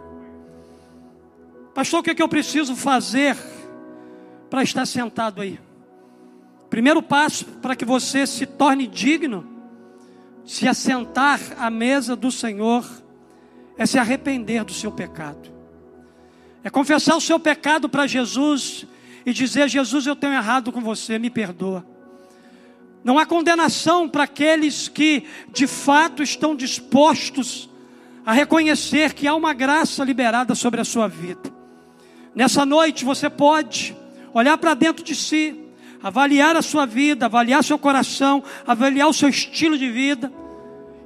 Pastor, 1.78 2.00
o 2.00 2.02
que, 2.02 2.10
é 2.10 2.14
que 2.16 2.22
eu 2.24 2.28
preciso 2.28 2.74
fazer 2.74 3.36
para 4.50 4.64
estar 4.64 4.84
sentado 4.84 5.40
aí? 5.40 5.60
Primeiro 6.68 7.00
passo 7.00 7.44
para 7.44 7.76
que 7.76 7.84
você 7.84 8.26
se 8.26 8.46
torne 8.46 8.84
digno, 8.84 9.46
se 10.44 10.66
assentar 10.66 11.38
à 11.56 11.70
mesa 11.70 12.16
do 12.16 12.32
Senhor, 12.32 12.84
é 13.76 13.86
se 13.86 13.96
arrepender 13.96 14.64
do 14.64 14.72
seu 14.72 14.90
pecado. 14.90 15.52
É 16.64 16.68
confessar 16.68 17.14
o 17.14 17.20
seu 17.20 17.38
pecado 17.38 17.88
para 17.88 18.08
Jesus 18.08 18.84
e 19.24 19.32
dizer: 19.32 19.68
Jesus, 19.68 20.04
eu 20.04 20.16
tenho 20.16 20.32
errado 20.32 20.72
com 20.72 20.80
você, 20.80 21.16
me 21.16 21.30
perdoa. 21.30 21.86
Não 23.04 23.20
há 23.20 23.24
condenação 23.24 24.08
para 24.08 24.24
aqueles 24.24 24.88
que 24.88 25.22
de 25.52 25.68
fato 25.68 26.24
estão 26.24 26.56
dispostos 26.56 27.70
a 28.26 28.32
reconhecer 28.32 29.14
que 29.14 29.28
há 29.28 29.34
uma 29.36 29.54
graça 29.54 30.02
liberada 30.02 30.56
sobre 30.56 30.80
a 30.80 30.84
sua 30.84 31.06
vida. 31.06 31.56
Nessa 32.38 32.64
noite 32.64 33.04
você 33.04 33.28
pode 33.28 33.96
olhar 34.32 34.56
para 34.58 34.72
dentro 34.72 35.02
de 35.02 35.12
si, 35.12 35.60
avaliar 36.00 36.54
a 36.54 36.62
sua 36.62 36.86
vida, 36.86 37.26
avaliar 37.26 37.64
seu 37.64 37.76
coração, 37.76 38.44
avaliar 38.64 39.08
o 39.08 39.12
seu 39.12 39.28
estilo 39.28 39.76
de 39.76 39.90
vida. 39.90 40.32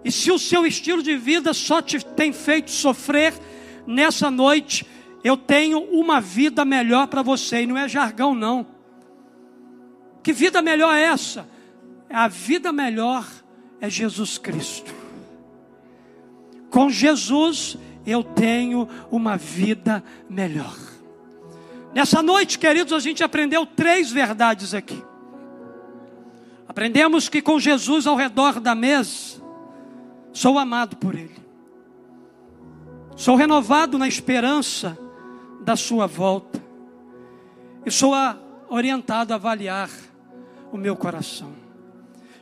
E 0.05 0.12
se 0.12 0.31
o 0.31 0.38
seu 0.38 0.66
estilo 0.66 1.03
de 1.03 1.16
vida 1.16 1.55
só 1.55 1.81
te 1.81 2.05
tem 2.05 2.35
feito 2.35 2.71
sofrer, 2.71 3.33
nessa 3.87 4.31
noite 4.31 4.85
eu 5.25 5.35
tenho 5.35 5.79
uma 5.85 6.21
vida 6.21 6.66
melhor 6.66 7.07
para 7.07 7.23
você, 7.23 7.62
e 7.62 7.66
não 7.66 7.79
é 7.79 7.88
jargão, 7.88 8.35
não. 8.35 8.66
Que 10.23 10.35
vida 10.35 10.61
melhor 10.61 10.95
é 10.95 11.05
essa? 11.05 11.49
A 12.11 12.29
vida 12.29 12.71
melhor 12.75 13.27
é 13.81 13.88
Jesus 13.88 14.37
Cristo. 14.37 14.95
Com 16.68 16.90
Jesus 16.90 17.79
eu 18.05 18.23
tenho 18.23 18.87
uma 19.11 19.38
vida 19.38 20.05
melhor. 20.29 20.91
Nessa 21.94 22.22
noite, 22.22 22.59
queridos, 22.59 22.92
a 22.92 22.98
gente 22.98 23.22
aprendeu 23.22 23.66
três 23.66 24.11
verdades 24.11 24.72
aqui. 24.72 25.02
Aprendemos 26.66 27.28
que 27.28 27.42
com 27.42 27.61
Jesus 27.61 28.07
ao 28.07 28.16
redor 28.16 28.59
da 28.59 28.74
mesa, 28.74 29.42
sou 30.33 30.59
amado 30.59 30.96
por 30.96 31.14
Ele. 31.14 31.37
Sou 33.14 33.37
renovado 33.37 33.98
na 33.98 34.09
esperança 34.09 34.98
da 35.61 35.76
Sua 35.76 36.07
volta. 36.07 36.62
E 37.85 37.90
sou 37.90 38.14
orientado 38.70 39.35
a 39.35 39.37
avaliar 39.37 39.90
o 40.72 40.78
meu 40.78 40.96
coração. 40.96 41.52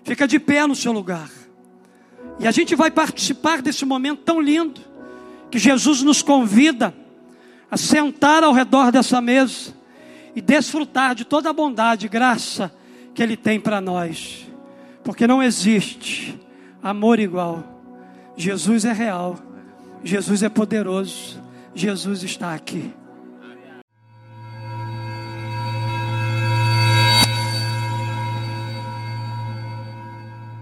Fica 0.04 0.28
de 0.28 0.38
pé 0.38 0.64
no 0.66 0.76
seu 0.76 0.92
lugar. 0.92 1.30
E 2.38 2.46
a 2.46 2.52
gente 2.52 2.76
vai 2.76 2.90
participar 2.90 3.60
desse 3.60 3.84
momento 3.84 4.22
tão 4.22 4.40
lindo 4.40 4.80
que 5.50 5.58
Jesus 5.58 6.02
nos 6.02 6.22
convida 6.22 6.94
a 7.70 7.76
sentar 7.76 8.42
ao 8.42 8.52
redor 8.52 8.90
dessa 8.90 9.20
mesa 9.20 9.72
e 10.35 10.40
desfrutar 10.40 11.14
de 11.14 11.24
toda 11.24 11.50
a 11.50 11.52
bondade 11.52 12.06
e 12.06 12.09
graça 12.09 12.72
que 13.14 13.22
Ele 13.22 13.37
tem 13.37 13.61
para 13.61 13.80
nós, 13.80 14.46
porque 15.04 15.26
não 15.26 15.42
existe 15.42 16.38
amor 16.83 17.18
igual. 17.18 17.64
Jesus 18.37 18.85
é 18.85 18.92
real, 18.92 19.38
Jesus 20.02 20.42
é 20.42 20.48
poderoso, 20.48 21.40
Jesus 21.74 22.22
está 22.22 22.54
aqui. 22.54 22.92